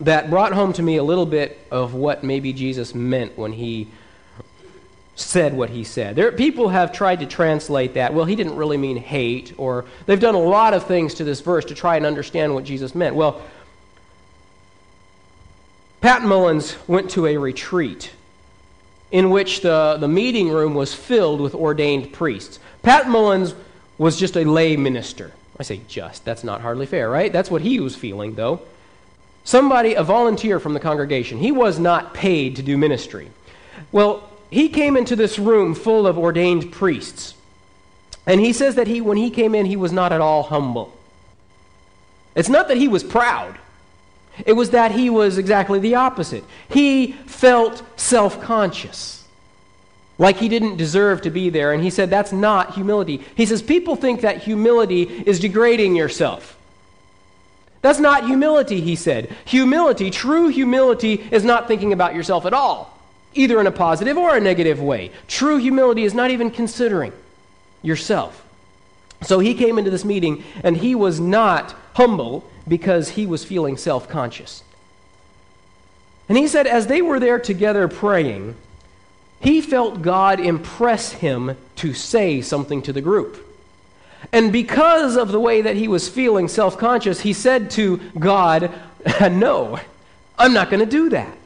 that 0.00 0.30
brought 0.30 0.52
home 0.52 0.72
to 0.72 0.82
me 0.82 0.96
a 0.96 1.02
little 1.02 1.26
bit 1.26 1.58
of 1.70 1.92
what 1.92 2.22
maybe 2.22 2.52
Jesus 2.52 2.94
meant 2.94 3.36
when 3.36 3.52
he 3.52 3.88
said 5.20 5.54
what 5.54 5.70
he 5.70 5.84
said. 5.84 6.16
There, 6.16 6.30
people 6.32 6.68
have 6.68 6.92
tried 6.92 7.20
to 7.20 7.26
translate 7.26 7.94
that. 7.94 8.14
Well, 8.14 8.24
he 8.24 8.36
didn't 8.36 8.56
really 8.56 8.76
mean 8.76 8.96
hate, 8.96 9.52
or 9.56 9.84
they've 10.06 10.20
done 10.20 10.34
a 10.34 10.40
lot 10.40 10.74
of 10.74 10.86
things 10.86 11.14
to 11.14 11.24
this 11.24 11.40
verse 11.40 11.64
to 11.66 11.74
try 11.74 11.96
and 11.96 12.06
understand 12.06 12.54
what 12.54 12.64
Jesus 12.64 12.94
meant. 12.94 13.16
Well, 13.16 13.42
Pat 16.00 16.22
Mullins 16.22 16.76
went 16.86 17.10
to 17.10 17.26
a 17.26 17.36
retreat 17.36 18.12
in 19.10 19.30
which 19.30 19.62
the, 19.62 19.96
the 19.98 20.06
meeting 20.06 20.50
room 20.50 20.74
was 20.74 20.94
filled 20.94 21.40
with 21.40 21.54
ordained 21.54 22.12
priests. 22.12 22.60
Pat 22.82 23.08
Mullins 23.08 23.54
was 23.96 24.16
just 24.16 24.36
a 24.36 24.44
lay 24.44 24.76
minister. 24.76 25.32
I 25.58 25.64
say 25.64 25.80
just, 25.88 26.24
that's 26.24 26.44
not 26.44 26.60
hardly 26.60 26.86
fair, 26.86 27.10
right? 27.10 27.32
That's 27.32 27.50
what 27.50 27.62
he 27.62 27.80
was 27.80 27.96
feeling, 27.96 28.36
though. 28.36 28.60
Somebody, 29.42 29.94
a 29.94 30.04
volunteer 30.04 30.60
from 30.60 30.74
the 30.74 30.80
congregation. 30.80 31.38
He 31.38 31.50
was 31.50 31.80
not 31.80 32.14
paid 32.14 32.56
to 32.56 32.62
do 32.62 32.76
ministry. 32.78 33.30
Well, 33.90 34.28
he 34.50 34.68
came 34.68 34.96
into 34.96 35.16
this 35.16 35.38
room 35.38 35.74
full 35.74 36.06
of 36.06 36.18
ordained 36.18 36.72
priests. 36.72 37.34
And 38.26 38.40
he 38.40 38.52
says 38.52 38.74
that 38.76 38.86
he, 38.86 39.00
when 39.00 39.16
he 39.16 39.30
came 39.30 39.54
in, 39.54 39.66
he 39.66 39.76
was 39.76 39.92
not 39.92 40.12
at 40.12 40.20
all 40.20 40.42
humble. 40.42 40.94
It's 42.34 42.48
not 42.48 42.68
that 42.68 42.76
he 42.76 42.88
was 42.88 43.02
proud, 43.02 43.58
it 44.46 44.52
was 44.52 44.70
that 44.70 44.92
he 44.92 45.10
was 45.10 45.38
exactly 45.38 45.80
the 45.80 45.96
opposite. 45.96 46.44
He 46.68 47.12
felt 47.26 47.82
self 47.98 48.40
conscious, 48.40 49.26
like 50.18 50.36
he 50.36 50.48
didn't 50.48 50.76
deserve 50.76 51.22
to 51.22 51.30
be 51.30 51.50
there. 51.50 51.72
And 51.72 51.82
he 51.82 51.90
said 51.90 52.08
that's 52.08 52.32
not 52.32 52.74
humility. 52.74 53.24
He 53.34 53.46
says 53.46 53.62
people 53.62 53.96
think 53.96 54.20
that 54.20 54.38
humility 54.38 55.02
is 55.02 55.40
degrading 55.40 55.96
yourself. 55.96 56.56
That's 57.80 57.98
not 57.98 58.26
humility, 58.26 58.80
he 58.80 58.96
said. 58.96 59.34
Humility, 59.44 60.10
true 60.10 60.48
humility, 60.48 61.14
is 61.30 61.44
not 61.44 61.68
thinking 61.68 61.92
about 61.92 62.14
yourself 62.14 62.44
at 62.44 62.52
all 62.52 62.97
either 63.34 63.60
in 63.60 63.66
a 63.66 63.72
positive 63.72 64.16
or 64.16 64.36
a 64.36 64.40
negative 64.40 64.80
way. 64.80 65.10
True 65.26 65.56
humility 65.56 66.04
is 66.04 66.14
not 66.14 66.30
even 66.30 66.50
considering 66.50 67.12
yourself. 67.82 68.44
So 69.22 69.38
he 69.40 69.54
came 69.54 69.78
into 69.78 69.90
this 69.90 70.04
meeting 70.04 70.44
and 70.62 70.76
he 70.76 70.94
was 70.94 71.20
not 71.20 71.74
humble 71.94 72.48
because 72.66 73.10
he 73.10 73.26
was 73.26 73.44
feeling 73.44 73.76
self 73.76 74.08
conscious. 74.08 74.62
And 76.28 76.36
he 76.36 76.46
said, 76.46 76.66
as 76.66 76.86
they 76.86 77.00
were 77.00 77.18
there 77.18 77.38
together 77.38 77.88
praying, 77.88 78.54
he 79.40 79.60
felt 79.60 80.02
God 80.02 80.40
impress 80.40 81.12
him 81.12 81.56
to 81.76 81.94
say 81.94 82.42
something 82.42 82.82
to 82.82 82.92
the 82.92 83.00
group. 83.00 83.44
And 84.32 84.52
because 84.52 85.16
of 85.16 85.32
the 85.32 85.40
way 85.40 85.62
that 85.62 85.76
he 85.76 85.88
was 85.88 86.08
feeling 86.08 86.48
self 86.48 86.76
conscious, 86.76 87.20
he 87.20 87.32
said 87.32 87.70
to 87.72 87.98
God, 88.18 88.72
No, 89.20 89.78
I'm 90.38 90.52
not 90.52 90.70
going 90.70 90.84
to 90.84 90.90
do 90.90 91.08
that. 91.10 91.37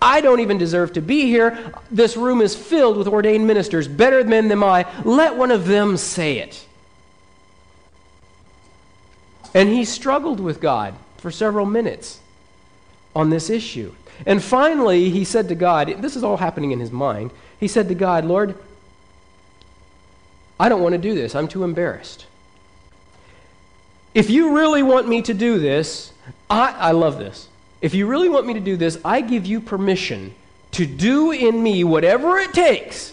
I 0.00 0.20
don't 0.20 0.40
even 0.40 0.58
deserve 0.58 0.92
to 0.94 1.00
be 1.00 1.22
here. 1.22 1.72
This 1.90 2.16
room 2.16 2.40
is 2.40 2.54
filled 2.54 2.96
with 2.96 3.06
ordained 3.06 3.46
ministers, 3.46 3.88
better 3.88 4.22
men 4.24 4.48
than 4.48 4.62
I. 4.62 4.84
Let 5.04 5.36
one 5.36 5.50
of 5.50 5.66
them 5.66 5.96
say 5.96 6.38
it. 6.38 6.66
And 9.54 9.68
he 9.68 9.84
struggled 9.84 10.40
with 10.40 10.60
God 10.60 10.94
for 11.16 11.30
several 11.30 11.66
minutes 11.66 12.20
on 13.14 13.30
this 13.30 13.50
issue. 13.50 13.94
And 14.26 14.42
finally, 14.42 15.10
he 15.10 15.24
said 15.24 15.48
to 15.48 15.54
God, 15.54 16.02
this 16.02 16.16
is 16.16 16.24
all 16.24 16.36
happening 16.36 16.72
in 16.72 16.80
his 16.80 16.90
mind. 16.90 17.30
He 17.58 17.68
said 17.68 17.88
to 17.88 17.94
God, 17.94 18.24
Lord, 18.24 18.56
I 20.60 20.68
don't 20.68 20.82
want 20.82 20.92
to 20.92 20.98
do 20.98 21.14
this. 21.14 21.34
I'm 21.34 21.48
too 21.48 21.64
embarrassed. 21.64 22.26
If 24.14 24.30
you 24.30 24.56
really 24.56 24.82
want 24.82 25.08
me 25.08 25.22
to 25.22 25.34
do 25.34 25.58
this, 25.58 26.12
I, 26.50 26.72
I 26.72 26.90
love 26.92 27.18
this. 27.18 27.48
If 27.80 27.94
you 27.94 28.06
really 28.06 28.28
want 28.28 28.46
me 28.46 28.54
to 28.54 28.60
do 28.60 28.76
this, 28.76 28.98
I 29.04 29.20
give 29.20 29.46
you 29.46 29.60
permission 29.60 30.34
to 30.72 30.86
do 30.86 31.30
in 31.30 31.62
me 31.62 31.84
whatever 31.84 32.38
it 32.38 32.52
takes 32.52 33.12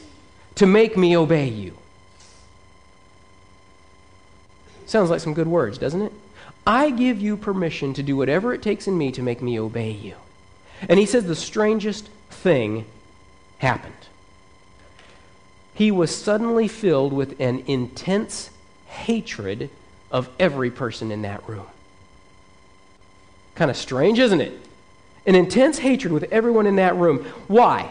to 0.55 0.65
make 0.65 0.97
me 0.97 1.15
obey 1.15 1.47
you. 1.47 1.77
Sounds 4.85 5.09
like 5.09 5.19
some 5.19 5.33
good 5.33 5.47
words, 5.47 5.77
doesn't 5.77 6.01
it? 6.01 6.13
I 6.65 6.89
give 6.89 7.21
you 7.21 7.37
permission 7.37 7.93
to 7.93 8.03
do 8.03 8.15
whatever 8.15 8.53
it 8.53 8.61
takes 8.61 8.87
in 8.87 8.97
me 8.97 9.11
to 9.11 9.21
make 9.21 9.41
me 9.41 9.59
obey 9.59 9.91
you. 9.91 10.15
And 10.87 10.99
he 10.99 11.05
says 11.05 11.25
the 11.25 11.35
strangest 11.35 12.07
thing 12.29 12.85
happened. 13.59 13.93
He 15.73 15.91
was 15.91 16.15
suddenly 16.15 16.67
filled 16.67 17.13
with 17.13 17.39
an 17.39 17.63
intense 17.67 18.49
hatred 18.87 19.69
of 20.09 20.29
every 20.39 20.71
person 20.71 21.11
in 21.11 21.21
that 21.23 21.47
room. 21.47 21.67
Kind 23.55 23.71
of 23.71 23.77
strange, 23.77 24.19
isn't 24.19 24.41
it? 24.41 24.53
An 25.25 25.35
intense 25.35 25.79
hatred 25.79 26.13
with 26.13 26.23
everyone 26.31 26.67
in 26.67 26.75
that 26.75 26.95
room. 26.95 27.25
Why? 27.47 27.89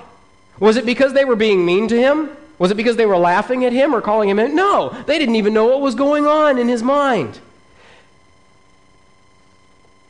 Was 0.60 0.76
it 0.76 0.86
because 0.86 1.14
they 1.14 1.24
were 1.24 1.36
being 1.36 1.66
mean 1.66 1.88
to 1.88 1.98
him? 1.98 2.30
Was 2.58 2.70
it 2.70 2.76
because 2.76 2.96
they 2.96 3.06
were 3.06 3.16
laughing 3.16 3.64
at 3.64 3.72
him 3.72 3.94
or 3.94 4.00
calling 4.00 4.28
him 4.28 4.38
in? 4.38 4.54
No, 4.54 4.90
they 5.06 5.18
didn't 5.18 5.34
even 5.34 5.52
know 5.52 5.66
what 5.66 5.80
was 5.80 5.94
going 5.94 6.26
on 6.26 6.58
in 6.58 6.68
his 6.68 6.82
mind. 6.82 7.40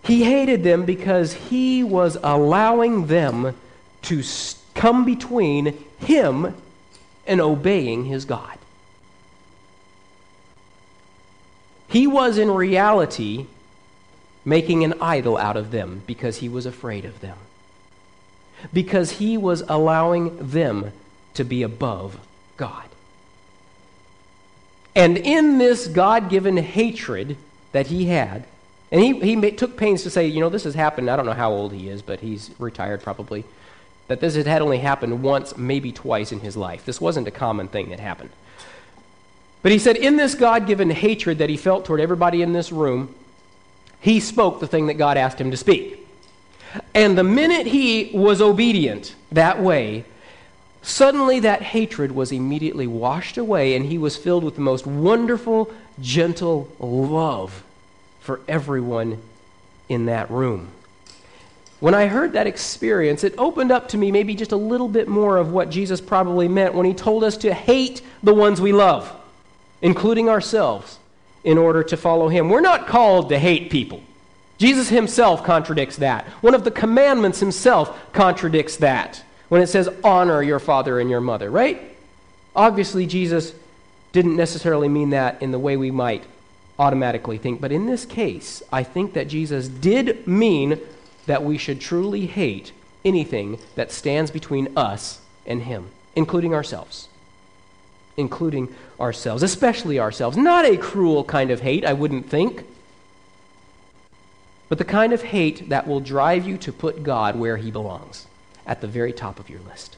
He 0.04 0.24
hated 0.24 0.62
them 0.62 0.84
because 0.84 1.32
he 1.32 1.82
was 1.82 2.18
allowing 2.22 3.06
them 3.06 3.56
to 4.02 4.22
come 4.74 5.06
between 5.06 5.82
him 5.98 6.54
and 7.26 7.40
obeying 7.40 8.04
his 8.04 8.26
God. 8.26 8.58
He 11.88 12.06
was 12.06 12.36
in 12.36 12.50
reality 12.50 13.46
making 14.44 14.84
an 14.84 14.94
idol 15.00 15.36
out 15.36 15.56
of 15.56 15.70
them 15.70 16.02
because 16.06 16.38
he 16.38 16.48
was 16.48 16.66
afraid 16.66 17.04
of 17.04 17.20
them. 17.20 17.36
Because 18.72 19.12
he 19.12 19.36
was 19.36 19.62
allowing 19.68 20.36
them 20.50 20.92
to 21.34 21.44
be 21.44 21.62
above 21.62 22.18
God. 22.56 22.84
And 24.94 25.18
in 25.18 25.58
this 25.58 25.86
God 25.86 26.30
given 26.30 26.56
hatred 26.56 27.36
that 27.72 27.88
he 27.88 28.06
had, 28.06 28.44
and 28.92 29.02
he, 29.02 29.18
he 29.20 29.50
took 29.50 29.76
pains 29.76 30.04
to 30.04 30.10
say, 30.10 30.26
you 30.26 30.40
know, 30.40 30.48
this 30.48 30.64
has 30.64 30.74
happened. 30.74 31.10
I 31.10 31.16
don't 31.16 31.26
know 31.26 31.32
how 31.32 31.50
old 31.50 31.72
he 31.72 31.88
is, 31.88 32.00
but 32.00 32.20
he's 32.20 32.50
retired 32.58 33.02
probably. 33.02 33.44
That 34.06 34.20
this 34.20 34.36
had 34.36 34.62
only 34.62 34.78
happened 34.78 35.22
once, 35.22 35.56
maybe 35.56 35.90
twice 35.90 36.30
in 36.30 36.40
his 36.40 36.56
life. 36.56 36.84
This 36.84 37.00
wasn't 37.00 37.26
a 37.26 37.32
common 37.32 37.68
thing 37.68 37.88
that 37.88 37.98
happened. 37.98 38.30
But 39.62 39.72
he 39.72 39.78
said, 39.78 39.96
in 39.96 40.16
this 40.16 40.34
God 40.34 40.66
given 40.66 40.90
hatred 40.90 41.38
that 41.38 41.48
he 41.48 41.56
felt 41.56 41.86
toward 41.86 42.00
everybody 42.00 42.42
in 42.42 42.52
this 42.52 42.70
room, 42.70 43.14
he 44.04 44.20
spoke 44.20 44.60
the 44.60 44.66
thing 44.66 44.88
that 44.88 44.94
God 44.94 45.16
asked 45.16 45.40
him 45.40 45.50
to 45.50 45.56
speak. 45.56 46.06
And 46.92 47.16
the 47.16 47.24
minute 47.24 47.66
he 47.66 48.10
was 48.12 48.42
obedient 48.42 49.14
that 49.32 49.62
way, 49.62 50.04
suddenly 50.82 51.40
that 51.40 51.62
hatred 51.62 52.12
was 52.12 52.30
immediately 52.30 52.86
washed 52.86 53.38
away, 53.38 53.74
and 53.74 53.86
he 53.86 53.96
was 53.96 54.14
filled 54.14 54.44
with 54.44 54.56
the 54.56 54.60
most 54.60 54.86
wonderful, 54.86 55.72
gentle 56.02 56.68
love 56.78 57.64
for 58.20 58.42
everyone 58.46 59.22
in 59.88 60.04
that 60.04 60.30
room. 60.30 60.68
When 61.80 61.94
I 61.94 62.06
heard 62.06 62.34
that 62.34 62.46
experience, 62.46 63.24
it 63.24 63.34
opened 63.38 63.72
up 63.72 63.88
to 63.88 63.96
me 63.96 64.12
maybe 64.12 64.34
just 64.34 64.52
a 64.52 64.56
little 64.56 64.88
bit 64.88 65.08
more 65.08 65.38
of 65.38 65.50
what 65.50 65.70
Jesus 65.70 66.02
probably 66.02 66.46
meant 66.46 66.74
when 66.74 66.84
he 66.84 66.92
told 66.92 67.24
us 67.24 67.38
to 67.38 67.54
hate 67.54 68.02
the 68.22 68.34
ones 68.34 68.60
we 68.60 68.72
love, 68.72 69.10
including 69.80 70.28
ourselves, 70.28 70.98
in 71.44 71.58
order 71.58 71.82
to 71.84 71.96
follow 71.96 72.28
him. 72.28 72.48
We're 72.48 72.60
not 72.60 72.86
called 72.86 73.28
to 73.28 73.38
hate 73.38 73.70
people. 73.70 74.02
Jesus 74.58 74.88
himself 74.88 75.44
contradicts 75.44 75.96
that. 75.96 76.26
One 76.40 76.54
of 76.54 76.64
the 76.64 76.70
commandments 76.70 77.40
himself 77.40 78.12
contradicts 78.12 78.76
that 78.78 79.22
when 79.48 79.60
it 79.60 79.68
says, 79.68 79.88
honor 80.02 80.42
your 80.42 80.58
father 80.58 80.98
and 80.98 81.10
your 81.10 81.20
mother, 81.20 81.50
right? 81.50 81.80
Obviously, 82.56 83.06
Jesus 83.06 83.54
didn't 84.12 84.36
necessarily 84.36 84.88
mean 84.88 85.10
that 85.10 85.42
in 85.42 85.50
the 85.50 85.58
way 85.58 85.76
we 85.76 85.90
might 85.90 86.24
automatically 86.78 87.38
think. 87.38 87.60
But 87.60 87.72
in 87.72 87.86
this 87.86 88.06
case, 88.06 88.62
I 88.72 88.82
think 88.82 89.12
that 89.12 89.28
Jesus 89.28 89.68
did 89.68 90.26
mean 90.26 90.80
that 91.26 91.42
we 91.42 91.58
should 91.58 91.80
truly 91.80 92.26
hate 92.26 92.72
anything 93.04 93.58
that 93.74 93.92
stands 93.92 94.30
between 94.30 94.76
us 94.76 95.20
and 95.46 95.62
Him, 95.62 95.90
including 96.16 96.54
ourselves. 96.54 97.08
Including 98.16 98.74
ourselves, 99.00 99.42
especially 99.42 99.98
ourselves. 99.98 100.36
Not 100.36 100.64
a 100.64 100.76
cruel 100.76 101.24
kind 101.24 101.50
of 101.50 101.60
hate, 101.60 101.84
I 101.84 101.92
wouldn't 101.92 102.28
think, 102.28 102.64
but 104.68 104.78
the 104.78 104.84
kind 104.84 105.12
of 105.12 105.22
hate 105.22 105.68
that 105.68 105.86
will 105.86 106.00
drive 106.00 106.46
you 106.46 106.56
to 106.58 106.72
put 106.72 107.02
God 107.02 107.36
where 107.36 107.56
He 107.56 107.70
belongs, 107.70 108.26
at 108.66 108.80
the 108.80 108.86
very 108.86 109.12
top 109.12 109.38
of 109.38 109.50
your 109.50 109.60
list. 109.60 109.96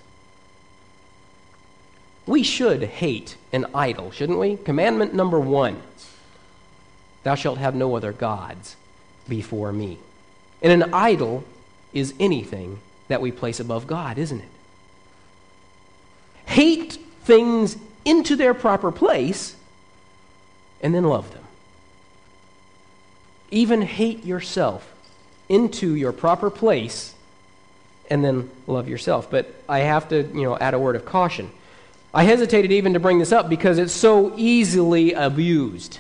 We 2.27 2.43
should 2.43 2.83
hate 2.83 3.37
an 3.53 3.67
idol, 3.75 4.11
shouldn't 4.11 4.39
we? 4.39 4.57
Commandment 4.57 5.15
number 5.15 5.39
one 5.39 5.81
Thou 7.23 7.35
shalt 7.35 7.59
have 7.59 7.75
no 7.75 7.97
other 7.97 8.13
gods 8.13 8.77
before 9.29 9.73
me. 9.73 9.99
And 10.63 10.83
an 10.83 10.95
idol 10.95 11.45
is 11.93 12.15
anything 12.21 12.79
that 13.09 13.21
we 13.21 13.33
place 13.33 13.59
above 13.59 13.87
God, 13.87 14.19
isn't 14.19 14.41
it? 14.41 14.49
Hate 16.47 16.99
things 17.25 17.77
into 18.07 18.37
their 18.37 18.55
proper 18.55 18.91
place 18.91 19.57
and 20.81 20.95
then 20.95 21.05
love 21.05 21.31
them. 21.33 21.43
Even 23.51 23.83
hate 23.83 24.25
yourself 24.25 24.91
into 25.49 25.95
your 25.95 26.13
proper 26.13 26.49
place 26.49 27.15
and 28.09 28.25
then 28.25 28.49
love 28.67 28.89
yourself. 28.89 29.31
But 29.31 29.53
I 29.69 29.81
have 29.81 30.09
to, 30.09 30.23
you 30.23 30.43
know, 30.43 30.57
add 30.57 30.73
a 30.73 30.79
word 30.79 30.97
of 30.97 31.05
caution. 31.05 31.51
I 32.15 32.23
hesitated 32.23 32.73
even 32.73 32.95
to 32.95 33.01
bring 33.01 33.19
this 33.19 33.33
up 33.33 33.49
because 33.49 33.79
it's 33.79 33.93
so 33.93 34.33
easily 34.37 35.13
abused. 35.13 35.99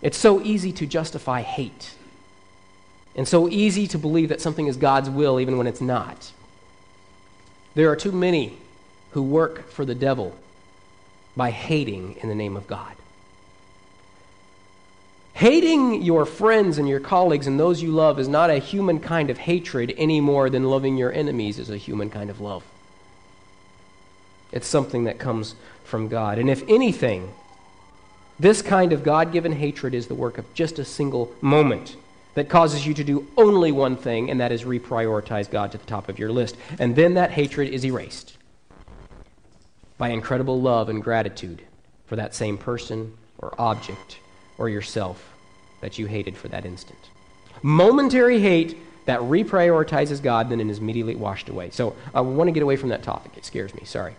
It's 0.00 0.18
so 0.18 0.40
easy 0.42 0.72
to 0.72 0.86
justify 0.86 1.42
hate, 1.42 1.94
and 3.14 3.28
so 3.28 3.48
easy 3.48 3.86
to 3.86 3.98
believe 3.98 4.30
that 4.30 4.40
something 4.40 4.66
is 4.66 4.76
God's 4.76 5.08
will 5.08 5.38
even 5.38 5.56
when 5.56 5.68
it's 5.68 5.80
not. 5.80 6.32
There 7.74 7.88
are 7.90 7.94
too 7.94 8.10
many 8.10 8.58
who 9.12 9.22
work 9.22 9.70
for 9.70 9.84
the 9.84 9.94
devil 9.94 10.34
by 11.36 11.50
hating 11.50 12.16
in 12.20 12.28
the 12.28 12.34
name 12.34 12.56
of 12.56 12.66
God. 12.66 12.94
Hating 15.34 16.02
your 16.02 16.26
friends 16.26 16.78
and 16.78 16.88
your 16.88 17.00
colleagues 17.00 17.46
and 17.46 17.58
those 17.58 17.82
you 17.82 17.90
love 17.90 18.18
is 18.18 18.28
not 18.28 18.50
a 18.50 18.58
human 18.58 19.00
kind 19.00 19.30
of 19.30 19.38
hatred 19.38 19.94
any 19.96 20.20
more 20.20 20.50
than 20.50 20.64
loving 20.64 20.96
your 20.96 21.12
enemies 21.12 21.58
is 21.58 21.70
a 21.70 21.76
human 21.76 22.10
kind 22.10 22.28
of 22.28 22.40
love. 22.40 22.62
It's 24.52 24.66
something 24.66 25.04
that 25.04 25.18
comes 25.18 25.54
from 25.84 26.08
God. 26.08 26.38
And 26.38 26.50
if 26.50 26.62
anything, 26.68 27.32
this 28.38 28.60
kind 28.60 28.92
of 28.92 29.02
God 29.02 29.32
given 29.32 29.52
hatred 29.52 29.94
is 29.94 30.06
the 30.06 30.14
work 30.14 30.36
of 30.36 30.52
just 30.52 30.78
a 30.78 30.84
single 30.84 31.32
moment 31.40 31.96
that 32.34 32.50
causes 32.50 32.86
you 32.86 32.92
to 32.94 33.04
do 33.04 33.26
only 33.36 33.72
one 33.72 33.96
thing, 33.96 34.30
and 34.30 34.40
that 34.40 34.52
is 34.52 34.64
reprioritize 34.64 35.50
God 35.50 35.72
to 35.72 35.78
the 35.78 35.86
top 35.86 36.08
of 36.08 36.18
your 36.18 36.30
list. 36.30 36.56
And 36.78 36.94
then 36.94 37.14
that 37.14 37.30
hatred 37.30 37.70
is 37.70 37.84
erased 37.84 38.36
by 39.98 40.08
incredible 40.08 40.60
love 40.60 40.88
and 40.88 41.02
gratitude 41.02 41.62
for 42.06 42.16
that 42.16 42.34
same 42.34 42.58
person 42.58 43.16
or 43.38 43.54
object 43.58 44.18
or 44.58 44.68
yourself 44.68 45.32
that 45.80 45.98
you 45.98 46.06
hated 46.06 46.36
for 46.36 46.48
that 46.48 46.64
instant. 46.64 46.98
Momentary 47.62 48.40
hate 48.40 48.76
that 49.04 49.20
reprioritizes 49.20 50.22
God, 50.22 50.48
then 50.48 50.60
is 50.70 50.78
immediately 50.78 51.16
washed 51.16 51.48
away. 51.48 51.70
So 51.70 51.96
I 52.14 52.20
want 52.20 52.48
to 52.48 52.52
get 52.52 52.62
away 52.62 52.76
from 52.76 52.90
that 52.90 53.02
topic. 53.02 53.32
It 53.36 53.44
scares 53.44 53.74
me. 53.74 53.84
Sorry. 53.84 54.14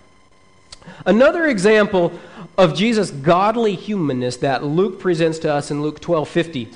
Another 1.06 1.48
example 1.48 2.12
of 2.58 2.76
Jesus' 2.76 3.12
godly 3.12 3.76
humanness 3.76 4.38
that 4.38 4.64
Luke 4.64 5.00
presents 5.00 5.40
to 5.40 5.54
us 5.54 5.72
in 5.72 5.82
Luke 5.82 6.02
12:50. 6.02 6.74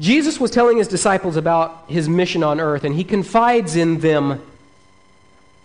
Jesus 0.00 0.40
was 0.40 0.50
telling 0.50 0.78
his 0.78 0.88
disciples 0.88 1.36
about 1.36 1.84
his 1.88 2.08
mission 2.08 2.42
on 2.42 2.60
earth 2.60 2.84
and 2.84 2.94
he 2.94 3.04
confides 3.04 3.76
in 3.76 4.00
them, 4.00 4.42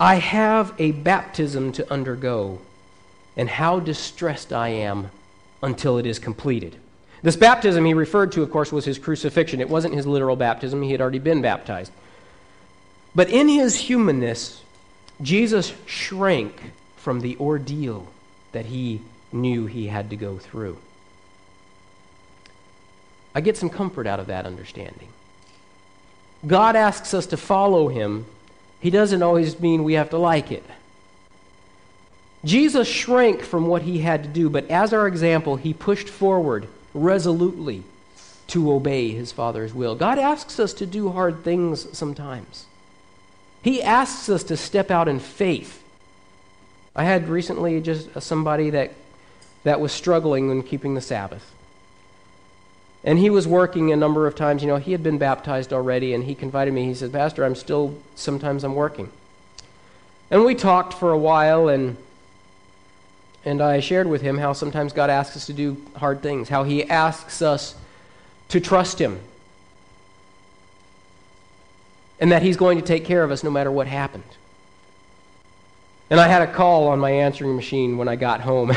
"I 0.00 0.16
have 0.16 0.74
a 0.78 0.92
baptism 0.92 1.72
to 1.72 1.92
undergo, 1.92 2.60
and 3.36 3.48
how 3.48 3.80
distressed 3.80 4.52
I 4.52 4.68
am 4.68 5.10
until 5.62 5.98
it 5.98 6.06
is 6.06 6.18
completed." 6.18 6.76
This 7.22 7.36
baptism 7.36 7.84
he 7.84 7.94
referred 7.94 8.30
to, 8.32 8.42
of 8.42 8.50
course, 8.50 8.70
was 8.70 8.84
his 8.84 8.98
crucifixion. 8.98 9.60
It 9.60 9.68
wasn't 9.68 9.94
his 9.94 10.06
literal 10.06 10.36
baptism, 10.36 10.82
he 10.82 10.92
had 10.92 11.00
already 11.00 11.18
been 11.18 11.42
baptized. 11.42 11.90
But 13.14 13.28
in 13.28 13.48
his 13.48 13.74
humanness, 13.74 14.62
Jesus 15.20 15.72
shrank 15.86 16.72
from 16.96 17.20
the 17.20 17.36
ordeal 17.38 18.06
that 18.52 18.66
he 18.66 19.00
knew 19.32 19.66
he 19.66 19.88
had 19.88 20.10
to 20.10 20.16
go 20.16 20.38
through. 20.38 20.78
I 23.34 23.40
get 23.40 23.56
some 23.56 23.70
comfort 23.70 24.06
out 24.06 24.20
of 24.20 24.28
that 24.28 24.46
understanding. 24.46 25.08
God 26.46 26.76
asks 26.76 27.12
us 27.14 27.26
to 27.26 27.36
follow 27.36 27.88
him. 27.88 28.26
He 28.80 28.90
doesn't 28.90 29.22
always 29.22 29.58
mean 29.60 29.84
we 29.84 29.94
have 29.94 30.10
to 30.10 30.18
like 30.18 30.52
it. 30.52 30.64
Jesus 32.44 32.86
shrank 32.86 33.42
from 33.42 33.66
what 33.66 33.82
he 33.82 33.98
had 33.98 34.22
to 34.22 34.28
do, 34.28 34.48
but 34.48 34.70
as 34.70 34.92
our 34.92 35.08
example, 35.08 35.56
he 35.56 35.74
pushed 35.74 36.08
forward 36.08 36.68
resolutely 36.94 37.82
to 38.48 38.72
obey 38.72 39.10
his 39.10 39.32
Father's 39.32 39.74
will. 39.74 39.94
God 39.94 40.18
asks 40.18 40.60
us 40.60 40.72
to 40.74 40.86
do 40.86 41.10
hard 41.10 41.42
things 41.42 41.96
sometimes. 41.96 42.66
He 43.62 43.82
asks 43.82 44.28
us 44.28 44.44
to 44.44 44.56
step 44.56 44.90
out 44.90 45.08
in 45.08 45.18
faith 45.18 45.82
I 46.98 47.04
had 47.04 47.28
recently 47.28 47.80
just 47.80 48.20
somebody 48.20 48.70
that, 48.70 48.92
that 49.62 49.80
was 49.80 49.92
struggling 49.92 50.50
in 50.50 50.64
keeping 50.64 50.94
the 50.94 51.00
Sabbath. 51.00 51.48
And 53.04 53.18
he 53.18 53.30
was 53.30 53.46
working 53.46 53.92
a 53.92 53.96
number 53.96 54.26
of 54.26 54.34
times. 54.34 54.62
You 54.62 54.68
know, 54.68 54.76
he 54.76 54.92
had 54.92 55.02
been 55.02 55.18
baptized 55.18 55.72
already, 55.72 56.14
and 56.14 56.24
he 56.24 56.34
confided 56.34 56.74
me. 56.74 56.84
He 56.84 56.94
said, 56.94 57.12
Pastor, 57.12 57.44
I'm 57.44 57.54
still, 57.54 57.96
sometimes 58.14 58.64
I'm 58.64 58.74
working. 58.74 59.10
And 60.30 60.44
we 60.44 60.54
talked 60.54 60.94
for 60.94 61.12
a 61.12 61.18
while, 61.18 61.68
and, 61.68 61.96
and 63.44 63.62
I 63.62 63.80
shared 63.80 64.08
with 64.08 64.20
him 64.20 64.38
how 64.38 64.52
sometimes 64.52 64.92
God 64.92 65.10
asks 65.10 65.36
us 65.36 65.46
to 65.46 65.52
do 65.52 65.80
hard 65.96 66.22
things, 66.22 66.48
how 66.48 66.64
he 66.64 66.84
asks 66.84 67.40
us 67.40 67.74
to 68.48 68.60
trust 68.60 69.00
him, 69.00 69.20
and 72.20 72.32
that 72.32 72.42
he's 72.42 72.56
going 72.56 72.78
to 72.78 72.84
take 72.84 73.04
care 73.04 73.22
of 73.22 73.30
us 73.30 73.44
no 73.44 73.50
matter 73.50 73.70
what 73.70 73.86
happened. 73.86 74.24
And 76.10 76.18
I 76.18 76.26
had 76.26 76.42
a 76.42 76.52
call 76.52 76.88
on 76.88 76.98
my 76.98 77.10
answering 77.10 77.54
machine 77.54 77.98
when 77.98 78.08
I 78.08 78.16
got 78.16 78.40
home. 78.40 78.72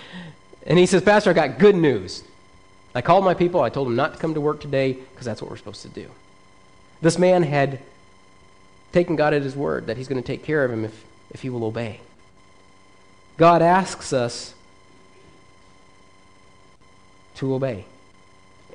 and 0.66 0.78
he 0.78 0.86
says, 0.86 1.02
Pastor, 1.02 1.30
I 1.30 1.32
got 1.32 1.58
good 1.58 1.74
news. 1.74 2.22
I 2.94 3.02
called 3.02 3.24
my 3.24 3.34
people. 3.34 3.60
I 3.60 3.68
told 3.68 3.88
them 3.88 3.96
not 3.96 4.14
to 4.14 4.18
come 4.18 4.34
to 4.34 4.40
work 4.40 4.60
today 4.60 4.92
because 4.92 5.26
that's 5.26 5.42
what 5.42 5.50
we're 5.50 5.56
supposed 5.56 5.82
to 5.82 5.88
do. 5.88 6.10
This 7.00 7.18
man 7.18 7.42
had 7.42 7.80
taken 8.92 9.16
God 9.16 9.34
at 9.34 9.42
his 9.42 9.54
word 9.54 9.86
that 9.86 9.96
he's 9.96 10.08
going 10.08 10.20
to 10.20 10.26
take 10.26 10.42
care 10.42 10.64
of 10.64 10.70
him 10.70 10.84
if, 10.84 11.04
if 11.30 11.42
he 11.42 11.50
will 11.50 11.64
obey. 11.64 12.00
God 13.36 13.62
asks 13.62 14.12
us 14.12 14.54
to 17.36 17.54
obey. 17.54 17.84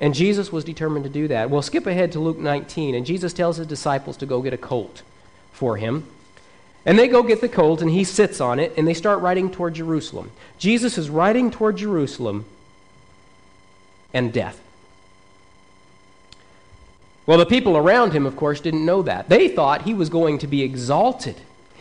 And 0.00 0.14
Jesus 0.14 0.50
was 0.50 0.64
determined 0.64 1.04
to 1.04 1.10
do 1.10 1.28
that. 1.28 1.50
We'll 1.50 1.62
skip 1.62 1.86
ahead 1.86 2.12
to 2.12 2.20
Luke 2.20 2.38
19, 2.38 2.94
and 2.94 3.06
Jesus 3.06 3.32
tells 3.32 3.58
his 3.58 3.66
disciples 3.66 4.16
to 4.16 4.26
go 4.26 4.42
get 4.42 4.52
a 4.52 4.58
colt 4.58 5.02
for 5.52 5.76
him. 5.76 6.06
And 6.86 6.98
they 6.98 7.06
go 7.06 7.22
get 7.22 7.40
the 7.40 7.48
colt, 7.48 7.80
and 7.80 7.90
he 7.90 8.04
sits 8.04 8.40
on 8.40 8.58
it, 8.58 8.72
and 8.76 8.88
they 8.88 8.94
start 8.94 9.20
riding 9.20 9.50
toward 9.50 9.74
Jerusalem. 9.74 10.32
Jesus 10.58 10.98
is 10.98 11.10
riding 11.10 11.50
toward 11.50 11.76
Jerusalem 11.76 12.44
and 14.14 14.32
death. 14.32 14.60
Well, 17.26 17.38
the 17.38 17.46
people 17.46 17.76
around 17.76 18.12
him, 18.12 18.26
of 18.26 18.36
course, 18.36 18.60
didn't 18.60 18.84
know 18.84 19.02
that. 19.02 19.28
They 19.28 19.48
thought 19.48 19.82
he 19.82 19.94
was 19.94 20.08
going 20.08 20.38
to 20.38 20.46
be 20.46 20.62
exalted 20.62 21.36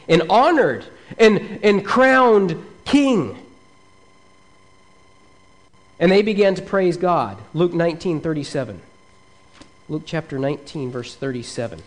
and 0.08 0.24
honored 0.30 0.86
and, 1.18 1.60
and 1.64 1.86
crowned 1.86 2.66
king. 2.86 3.38
And 6.00 6.12
they 6.12 6.22
began 6.22 6.56
to 6.56 6.62
praise 6.62 6.98
God. 6.98 7.38
Luke 7.54 7.74
19, 7.74 8.22
37. 8.22 8.82
Luke 9.90 10.04
chapter 10.06 10.40
19, 10.40 10.92
verse 10.92 11.14
37. 11.14 11.84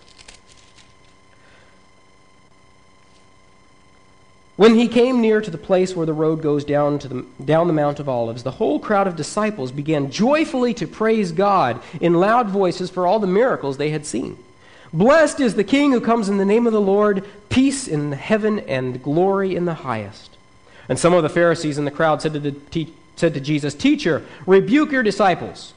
When 4.57 4.75
he 4.75 4.89
came 4.89 5.21
near 5.21 5.43
to 5.43 5.51
the 5.51 5.59
place 5.59 5.95
where 5.95 6.07
the 6.07 6.15
road 6.15 6.41
goes 6.41 6.65
down, 6.65 6.99
to 7.01 7.09
the, 7.09 7.27
down 7.45 7.67
the 7.67 7.75
Mount 7.75 8.01
of 8.01 8.09
Olives, 8.09 8.43
the 8.43 8.53
whole 8.53 8.81
crowd 8.81 9.07
of 9.07 9.15
disciples 9.15 9.71
began 9.71 10.11
joyfully 10.11 10.73
to 10.75 10.87
praise 10.87 11.31
God 11.31 11.83
in 12.01 12.15
loud 12.15 12.49
voices 12.49 12.89
for 12.89 13.07
all 13.07 13.19
the 13.19 13.27
miracles 13.27 13.77
they 13.77 13.91
had 13.91 14.07
seen. 14.07 14.39
Blessed 14.95 15.41
is 15.41 15.57
the 15.57 15.65
King 15.65 15.93
who 15.93 16.01
comes 16.01 16.31
in 16.31 16.39
the 16.39 16.45
name 16.47 16.67
of 16.67 16.73
the 16.73 16.81
Lord, 16.81 17.29
peace 17.51 17.87
in 17.87 18.13
heaven 18.13 18.61
and 18.61 19.03
glory 19.03 19.55
in 19.55 19.67
the 19.67 19.75
highest. 19.75 20.39
And 20.89 20.99
some 20.99 21.13
of 21.13 21.23
the 21.23 21.29
Pharisees 21.29 21.77
in 21.77 21.85
the 21.85 21.91
crowd 21.91 22.23
said 22.23 22.33
to, 22.33 22.41
the 22.41 22.53
te- 22.53 22.95
said 23.15 23.35
to 23.35 23.41
Jesus, 23.41 23.75
Teacher, 23.75 24.25
rebuke 24.47 24.91
your 24.91 25.03
disciples. 25.03 25.75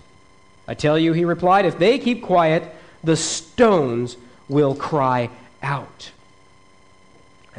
I 0.69 0.73
tell 0.73 0.97
you, 0.97 1.11
he 1.11 1.25
replied, 1.25 1.65
if 1.65 1.79
they 1.79 1.99
keep 1.99 2.21
quiet, 2.21 2.63
the 3.03 3.17
stones 3.17 4.15
will 4.47 4.75
cry 4.75 5.29
out 5.61 6.11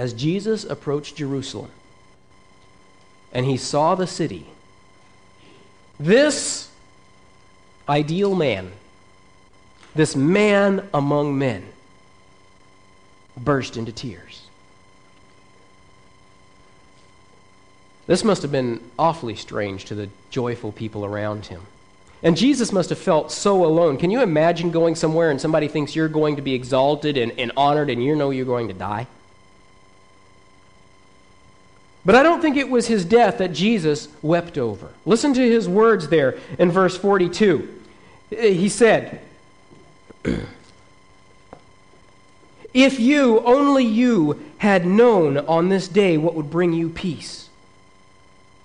as 0.01 0.15
Jesus 0.15 0.65
approached 0.65 1.17
Jerusalem 1.17 1.71
and 3.35 3.45
he 3.45 3.59
saw 3.59 3.95
the 3.95 4.07
city, 4.07 4.47
this 5.99 6.71
ideal 7.87 8.35
man, 8.35 8.73
this 9.95 10.17
man 10.17 10.89
among 10.95 11.37
men, 11.37 11.69
burst 13.37 13.77
into 13.77 13.93
tears. 13.93 14.41
This 18.07 18.25
must 18.25 18.41
have 18.41 18.51
been 18.51 18.81
awfully 18.99 19.37
strange 19.37 19.85
to 19.85 19.95
the 19.95 20.09
joyful 20.31 20.73
people 20.73 21.05
around 21.05 21.45
him. 21.45 21.61
And 22.23 22.39
Jesus 22.39 22.73
must 22.73 22.89
have 22.89 22.99
felt 22.99 23.31
so 23.31 23.67
alone. 23.67 23.99
Can 23.99 24.11
you 24.11 24.23
imagine 24.23 24.71
going 24.71 24.95
somewhere 24.95 25.31
and 25.31 25.39
somebody 25.39 25.69
thinks 25.69 25.95
you're 25.95 26.09
going 26.09 26.37
to 26.37 26.43
be 26.43 26.55
exalted 26.55 27.19
and, 27.19 27.33
and 27.39 27.53
honored 27.55 27.91
and 27.91 28.03
you 28.03 28.17
know 28.17 28.31
you're 28.31 28.47
going 28.47 28.69
to 28.69 28.75
die? 28.75 29.07
But 32.05 32.15
I 32.15 32.23
don't 32.23 32.41
think 32.41 32.57
it 32.57 32.71
was 32.71 32.87
his 32.87 33.05
death 33.05 33.39
that 33.39 33.53
Jesus 33.53 34.09
wept 34.23 34.57
over. 34.57 34.89
Listen 35.05 35.35
to 35.35 35.41
his 35.41 35.69
words 35.69 36.09
there 36.09 36.39
in 36.59 36.71
verse 36.71 36.97
42. 36.97 37.69
Eh, 38.33 38.51
he 38.51 38.69
said, 38.69 39.21
If 42.73 43.01
you, 43.01 43.41
only 43.41 43.85
you, 43.85 44.41
had 44.59 44.87
known 44.87 45.39
on 45.39 45.69
this 45.69 45.89
day 45.89 46.17
what 46.17 46.35
would 46.35 46.51
bring 46.51 46.73
you 46.73 46.89
peace, 46.89 47.49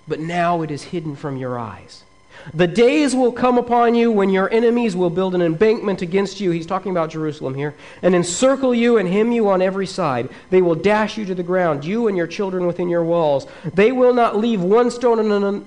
but 0.07 0.19
now 0.19 0.61
it 0.61 0.71
is 0.71 0.83
hidden 0.83 1.15
from 1.15 1.37
your 1.37 1.57
eyes. 1.57 2.04
The 2.53 2.67
days 2.67 3.15
will 3.15 3.31
come 3.31 3.57
upon 3.57 3.95
you 3.95 4.11
when 4.11 4.29
your 4.29 4.51
enemies 4.53 4.95
will 4.95 5.09
build 5.09 5.33
an 5.33 5.41
embankment 5.41 6.01
against 6.01 6.39
you. 6.39 6.51
He's 6.51 6.67
talking 6.67 6.91
about 6.91 7.09
Jerusalem 7.09 7.55
here. 7.55 7.73
And 8.01 8.13
encircle 8.13 8.75
you 8.75 8.97
and 8.97 9.09
hem 9.09 9.31
you 9.31 9.49
on 9.49 9.61
every 9.61 9.87
side. 9.87 10.29
They 10.51 10.61
will 10.61 10.75
dash 10.75 11.17
you 11.17 11.25
to 11.25 11.35
the 11.35 11.43
ground, 11.43 11.83
you 11.83 12.07
and 12.07 12.15
your 12.15 12.27
children 12.27 12.67
within 12.67 12.87
your 12.87 13.03
walls. 13.03 13.47
They 13.73 13.91
will 13.91 14.13
not 14.13 14.37
leave 14.37 14.61
one 14.61 14.91
stone 14.91 15.19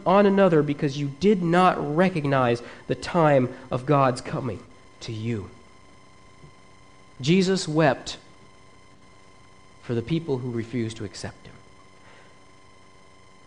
on 0.06 0.26
another 0.26 0.62
because 0.62 0.96
you 0.96 1.08
did 1.20 1.42
not 1.42 1.96
recognize 1.96 2.62
the 2.86 2.94
time 2.94 3.52
of 3.70 3.84
God's 3.84 4.20
coming 4.20 4.60
to 5.00 5.12
you. 5.12 5.50
Jesus 7.20 7.66
wept 7.66 8.18
for 9.82 9.94
the 9.94 10.02
people 10.02 10.38
who 10.38 10.50
refused 10.52 10.98
to 10.98 11.04
accept. 11.04 11.47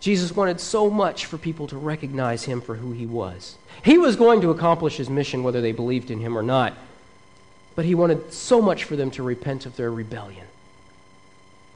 Jesus 0.02 0.34
wanted 0.34 0.58
so 0.58 0.90
much 0.90 1.26
for 1.26 1.38
people 1.38 1.68
to 1.68 1.76
recognize 1.76 2.42
him 2.42 2.60
for 2.60 2.74
who 2.74 2.90
he 2.90 3.06
was. 3.06 3.56
He 3.84 3.98
was 3.98 4.16
going 4.16 4.40
to 4.40 4.50
accomplish 4.50 4.96
his 4.96 5.08
mission 5.08 5.44
whether 5.44 5.60
they 5.60 5.70
believed 5.70 6.10
in 6.10 6.18
him 6.18 6.36
or 6.36 6.42
not, 6.42 6.74
but 7.76 7.84
he 7.84 7.94
wanted 7.94 8.32
so 8.32 8.60
much 8.60 8.82
for 8.82 8.96
them 8.96 9.12
to 9.12 9.22
repent 9.22 9.64
of 9.64 9.76
their 9.76 9.92
rebellion 9.92 10.48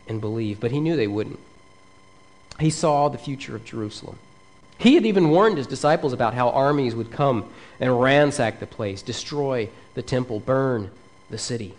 and 0.09 0.21
believe, 0.21 0.59
but 0.59 0.73
he 0.73 0.81
knew 0.81 0.97
they 0.97 1.07
wouldn't. 1.07 1.39
He 2.59 2.69
saw 2.69 3.09
the 3.09 3.17
future 3.17 3.55
of 3.55 3.65
Jerusalem. 3.65 4.19
He 4.77 4.97
had 4.97 5.07
even 5.07 5.31
warned 5.31 5.57
his 5.57 5.69
disciples 5.69 6.13
about 6.13 6.35
how 6.35 6.51
armies 6.51 6.97
would 6.97 7.13
come 7.13 7.49
and 7.79 8.01
ransack 8.01 8.59
the 8.59 8.67
place, 8.67 9.03
destroy 9.03 9.69
the 9.95 10.03
temple, 10.03 10.41
burn 10.41 10.91
the 11.31 11.39
city. 11.39 11.77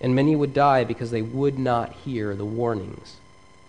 And 0.00 0.14
many 0.14 0.36
would 0.36 0.54
die 0.54 0.84
because 0.84 1.10
they 1.10 1.22
would 1.22 1.58
not 1.58 1.92
hear 1.94 2.36
the 2.36 2.44
warnings 2.44 3.16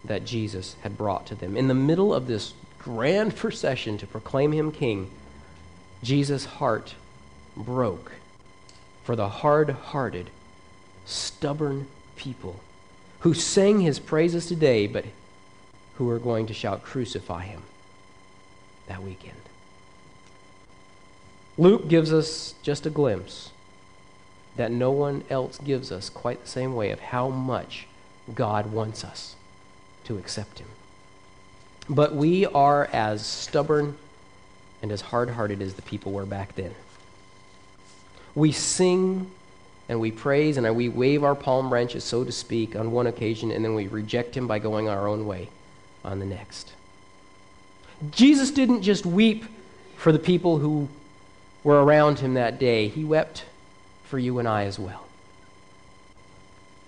that 0.08 0.26
Jesus 0.26 0.76
had 0.82 0.98
brought 0.98 1.26
to 1.28 1.36
them. 1.36 1.56
In 1.56 1.68
the 1.68 1.74
middle 1.74 2.14
of 2.14 2.28
this 2.28 2.54
grand 2.80 3.36
procession 3.36 3.98
to 3.98 4.08
proclaim 4.08 4.52
him 4.52 4.72
king, 4.72 5.10
Jesus' 6.04 6.46
heart 6.46 6.96
broke 7.56 8.14
for 9.04 9.16
the 9.16 9.30
hard 9.30 9.70
hearted, 9.70 10.30
stubborn 11.06 11.88
people 12.16 12.60
who 13.22 13.34
sang 13.34 13.80
his 13.80 14.00
praises 14.00 14.46
today, 14.46 14.86
but 14.88 15.06
who 15.96 16.10
are 16.10 16.20
going 16.20 16.46
to 16.48 16.54
shout, 16.54 16.84
Crucify 16.84 17.44
him, 17.44 17.64
that 18.88 19.02
weekend. 19.02 19.38
Luke 21.58 21.88
gives 21.88 22.14
us 22.14 22.54
just 22.62 22.86
a 22.86 22.92
glimpse 22.92 23.52
that 24.58 24.72
no 24.72 24.92
one 24.92 25.24
else 25.30 25.58
gives 25.58 25.92
us 25.92 26.10
quite 26.10 26.44
the 26.44 26.50
same 26.50 26.76
way 26.76 26.92
of 26.92 27.00
how 27.00 27.30
much 27.30 27.88
God 28.36 28.72
wants 28.72 29.04
us 29.04 29.37
to 30.08 30.18
accept 30.18 30.60
him. 30.60 30.68
But 31.90 32.16
we 32.16 32.46
are 32.46 32.90
as 32.92 33.26
stubborn 33.26 33.98
and 34.82 34.92
as 34.92 35.02
hard 35.02 35.30
hearted 35.30 35.62
as 35.62 35.76
the 35.76 35.82
people 35.82 36.12
were 36.12 36.26
back 36.26 36.56
then. 36.56 36.74
We 38.36 38.52
sing 38.52 39.32
and 39.90 40.00
we 40.00 40.12
praise 40.12 40.58
and 40.58 40.76
we 40.76 40.90
wave 40.90 41.24
our 41.24 41.36
palm 41.36 41.70
branches, 41.70 42.04
so 42.04 42.24
to 42.24 42.32
speak, 42.32 42.76
on 42.76 42.92
one 42.92 43.08
occasion, 43.08 43.52
and 43.52 43.64
then 43.64 43.74
we 43.74 43.88
reject 43.88 44.36
him 44.36 44.48
by 44.48 44.60
going 44.60 44.90
our 44.90 45.08
own 45.08 45.26
way 45.26 45.50
on 46.04 46.20
the 46.20 46.26
next. 46.26 46.74
Jesus 48.12 48.52
didn't 48.52 48.82
just 48.82 49.06
weep 49.06 49.46
for 49.96 50.12
the 50.12 50.20
people 50.20 50.60
who 50.60 50.88
were 51.64 51.84
around 51.84 52.20
him 52.20 52.36
that 52.36 52.60
day, 52.60 52.88
he 52.88 53.04
wept 53.04 53.46
for 54.04 54.20
you 54.20 54.40
and 54.40 54.48
I 54.48 54.66
as 54.66 54.78
well. 54.78 55.06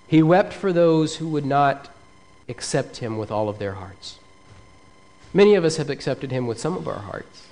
He 0.07 0.23
wept 0.23 0.53
for 0.53 0.71
those 0.71 1.17
who 1.17 1.27
would 1.29 1.45
not 1.45 1.89
accept 2.49 2.97
him 2.97 3.17
with 3.17 3.31
all 3.31 3.47
of 3.47 3.59
their 3.59 3.73
hearts. 3.73 4.19
Many 5.33 5.55
of 5.55 5.63
us 5.63 5.77
have 5.77 5.89
accepted 5.89 6.31
him 6.31 6.47
with 6.47 6.59
some 6.59 6.75
of 6.75 6.87
our 6.87 6.99
hearts. 6.99 7.47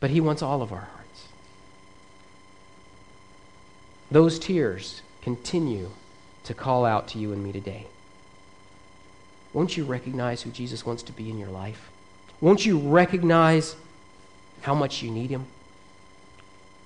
But 0.00 0.10
he 0.10 0.20
wants 0.20 0.42
all 0.42 0.62
of 0.62 0.72
our 0.72 0.88
hearts. 0.92 1.28
Those 4.10 4.38
tears 4.38 5.02
continue 5.20 5.90
to 6.44 6.54
call 6.54 6.84
out 6.84 7.08
to 7.08 7.18
you 7.18 7.32
and 7.32 7.42
me 7.42 7.52
today. 7.52 7.86
Won't 9.52 9.76
you 9.76 9.84
recognize 9.84 10.42
who 10.42 10.50
Jesus 10.50 10.86
wants 10.86 11.02
to 11.04 11.12
be 11.12 11.28
in 11.28 11.38
your 11.38 11.48
life? 11.48 11.90
Won't 12.40 12.64
you 12.64 12.78
recognize 12.78 13.76
how 14.62 14.74
much 14.74 15.02
you 15.02 15.10
need 15.10 15.30
him? 15.30 15.46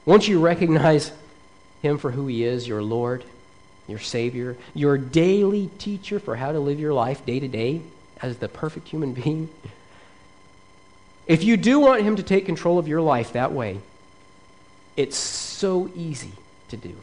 Won't 0.07 0.29
you 0.29 0.41
recognize 0.41 1.13
him 1.83 1.99
for 1.99 2.13
who 2.13 2.27
he 2.27 2.45
is, 2.45 2.67
your 2.67 2.83
Lord? 2.83 3.25
Your 3.91 3.99
Savior, 3.99 4.57
your 4.75 4.97
daily 4.97 5.71
teacher 5.79 6.19
for 6.19 6.37
how 6.37 6.53
to 6.53 6.61
live 6.61 6.81
your 6.81 6.95
life 6.95 7.25
day 7.27 7.41
to 7.41 7.49
day 7.49 7.83
as 8.23 8.39
the 8.39 8.49
perfect 8.49 8.89
human 8.89 9.13
being. 9.15 9.49
If 11.27 11.45
you 11.45 11.57
do 11.57 11.81
want 11.81 12.03
Him 12.03 12.17
to 12.17 12.23
take 12.23 12.47
control 12.47 12.79
of 12.79 12.89
your 12.89 13.01
life 13.01 13.35
that 13.35 13.53
way, 13.53 13.81
it's 14.97 15.17
so 15.17 15.91
easy 15.95 16.33
to 16.69 16.77
do. 16.77 16.95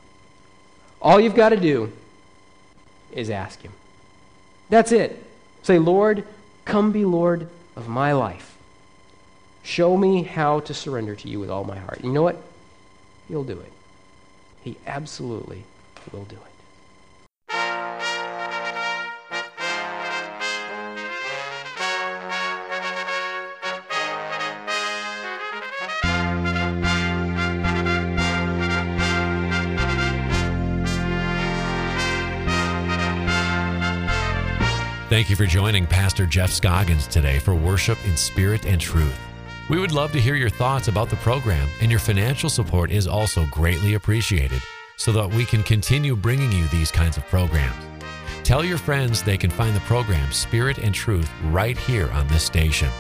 All 1.02 1.20
you've 1.20 1.36
got 1.36 1.50
to 1.50 1.58
do 1.58 1.92
is 3.12 3.30
ask 3.30 3.62
Him. 3.62 3.72
That's 4.70 4.92
it. 4.92 5.24
Say, 5.64 5.80
Lord, 5.80 6.24
come 6.66 6.92
be 6.92 7.06
Lord 7.06 7.50
of 7.76 7.88
my 7.88 8.14
life. 8.14 8.58
Show 9.64 9.98
me 9.98 10.24
how 10.24 10.62
to 10.62 10.74
surrender 10.74 11.16
to 11.16 11.28
you 11.28 11.40
with 11.40 11.50
all 11.50 11.64
my 11.64 11.78
heart. 11.78 12.02
You 12.04 12.12
know 12.12 12.24
what? 12.24 12.42
He'll 13.28 13.44
do 13.44 13.60
it. 13.60 13.72
He 14.64 14.78
absolutely 14.86 15.64
will 16.12 16.26
do 16.26 16.36
it. 16.36 16.47
Thank 35.18 35.32
you 35.32 35.36
for 35.36 35.48
joining 35.48 35.88
Pastor 35.88 36.28
Jeff 36.28 36.52
Scoggins 36.52 37.08
today 37.08 37.40
for 37.40 37.56
Worship 37.56 37.98
in 38.06 38.16
Spirit 38.16 38.68
and 38.68 38.80
Truth. 38.80 39.18
We 39.68 39.80
would 39.80 39.92
love 39.92 40.12
to 40.12 40.22
hear 40.22 40.36
your 40.36 40.52
thoughts 40.52 40.90
about 40.90 41.10
the 41.10 41.16
program, 41.16 41.68
and 41.82 41.90
your 41.90 42.00
financial 42.00 42.52
support 42.52 42.92
is 42.92 43.08
also 43.08 43.48
greatly 43.48 43.96
appreciated 43.96 44.62
so 44.96 45.12
that 45.14 45.28
we 45.28 45.44
can 45.44 45.64
continue 45.64 46.16
bringing 46.16 46.52
you 46.52 46.68
these 46.68 46.92
kinds 46.92 47.18
of 47.18 47.26
programs. 47.26 47.84
Tell 48.44 48.64
your 48.64 48.78
friends 48.78 49.24
they 49.24 49.40
can 49.40 49.50
find 49.50 49.76
the 49.76 49.80
program 49.82 50.32
Spirit 50.32 50.78
and 50.78 50.94
Truth 50.94 51.32
right 51.46 51.80
here 51.80 52.12
on 52.12 52.28
this 52.28 52.44
station. 52.44 52.92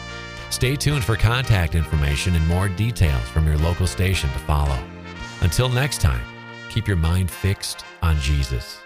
Stay 0.49 0.75
tuned 0.75 1.03
for 1.03 1.17
contact 1.17 1.75
information 1.75 2.33
and 2.33 2.47
more 2.47 2.67
details 2.67 3.29
from 3.29 3.45
your 3.45 3.59
local 3.59 3.85
station 3.85 4.31
to 4.31 4.39
follow. 4.39 4.83
Until 5.41 5.69
next 5.69 6.01
time, 6.01 6.25
keep 6.71 6.87
your 6.87 6.97
mind 6.97 7.29
fixed 7.29 7.85
on 8.01 8.19
Jesus. 8.19 8.79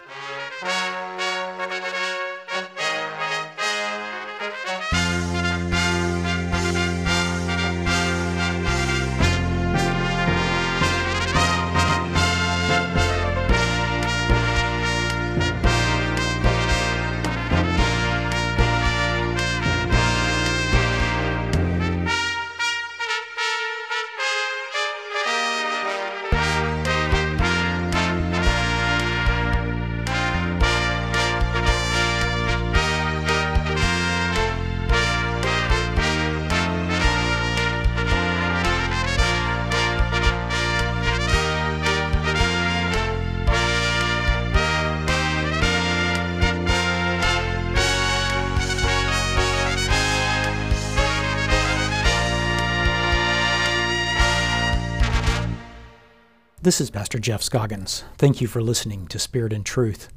This 56.64 56.80
is 56.80 56.92
Pastor 56.92 57.18
Jeff 57.18 57.42
Scoggins. 57.42 58.04
Thank 58.20 58.40
you 58.40 58.48
for 58.48 58.62
listening 58.62 59.08
to 59.08 59.18
Spirit 59.18 59.52
and 59.52 59.66
Truth. 59.66 60.10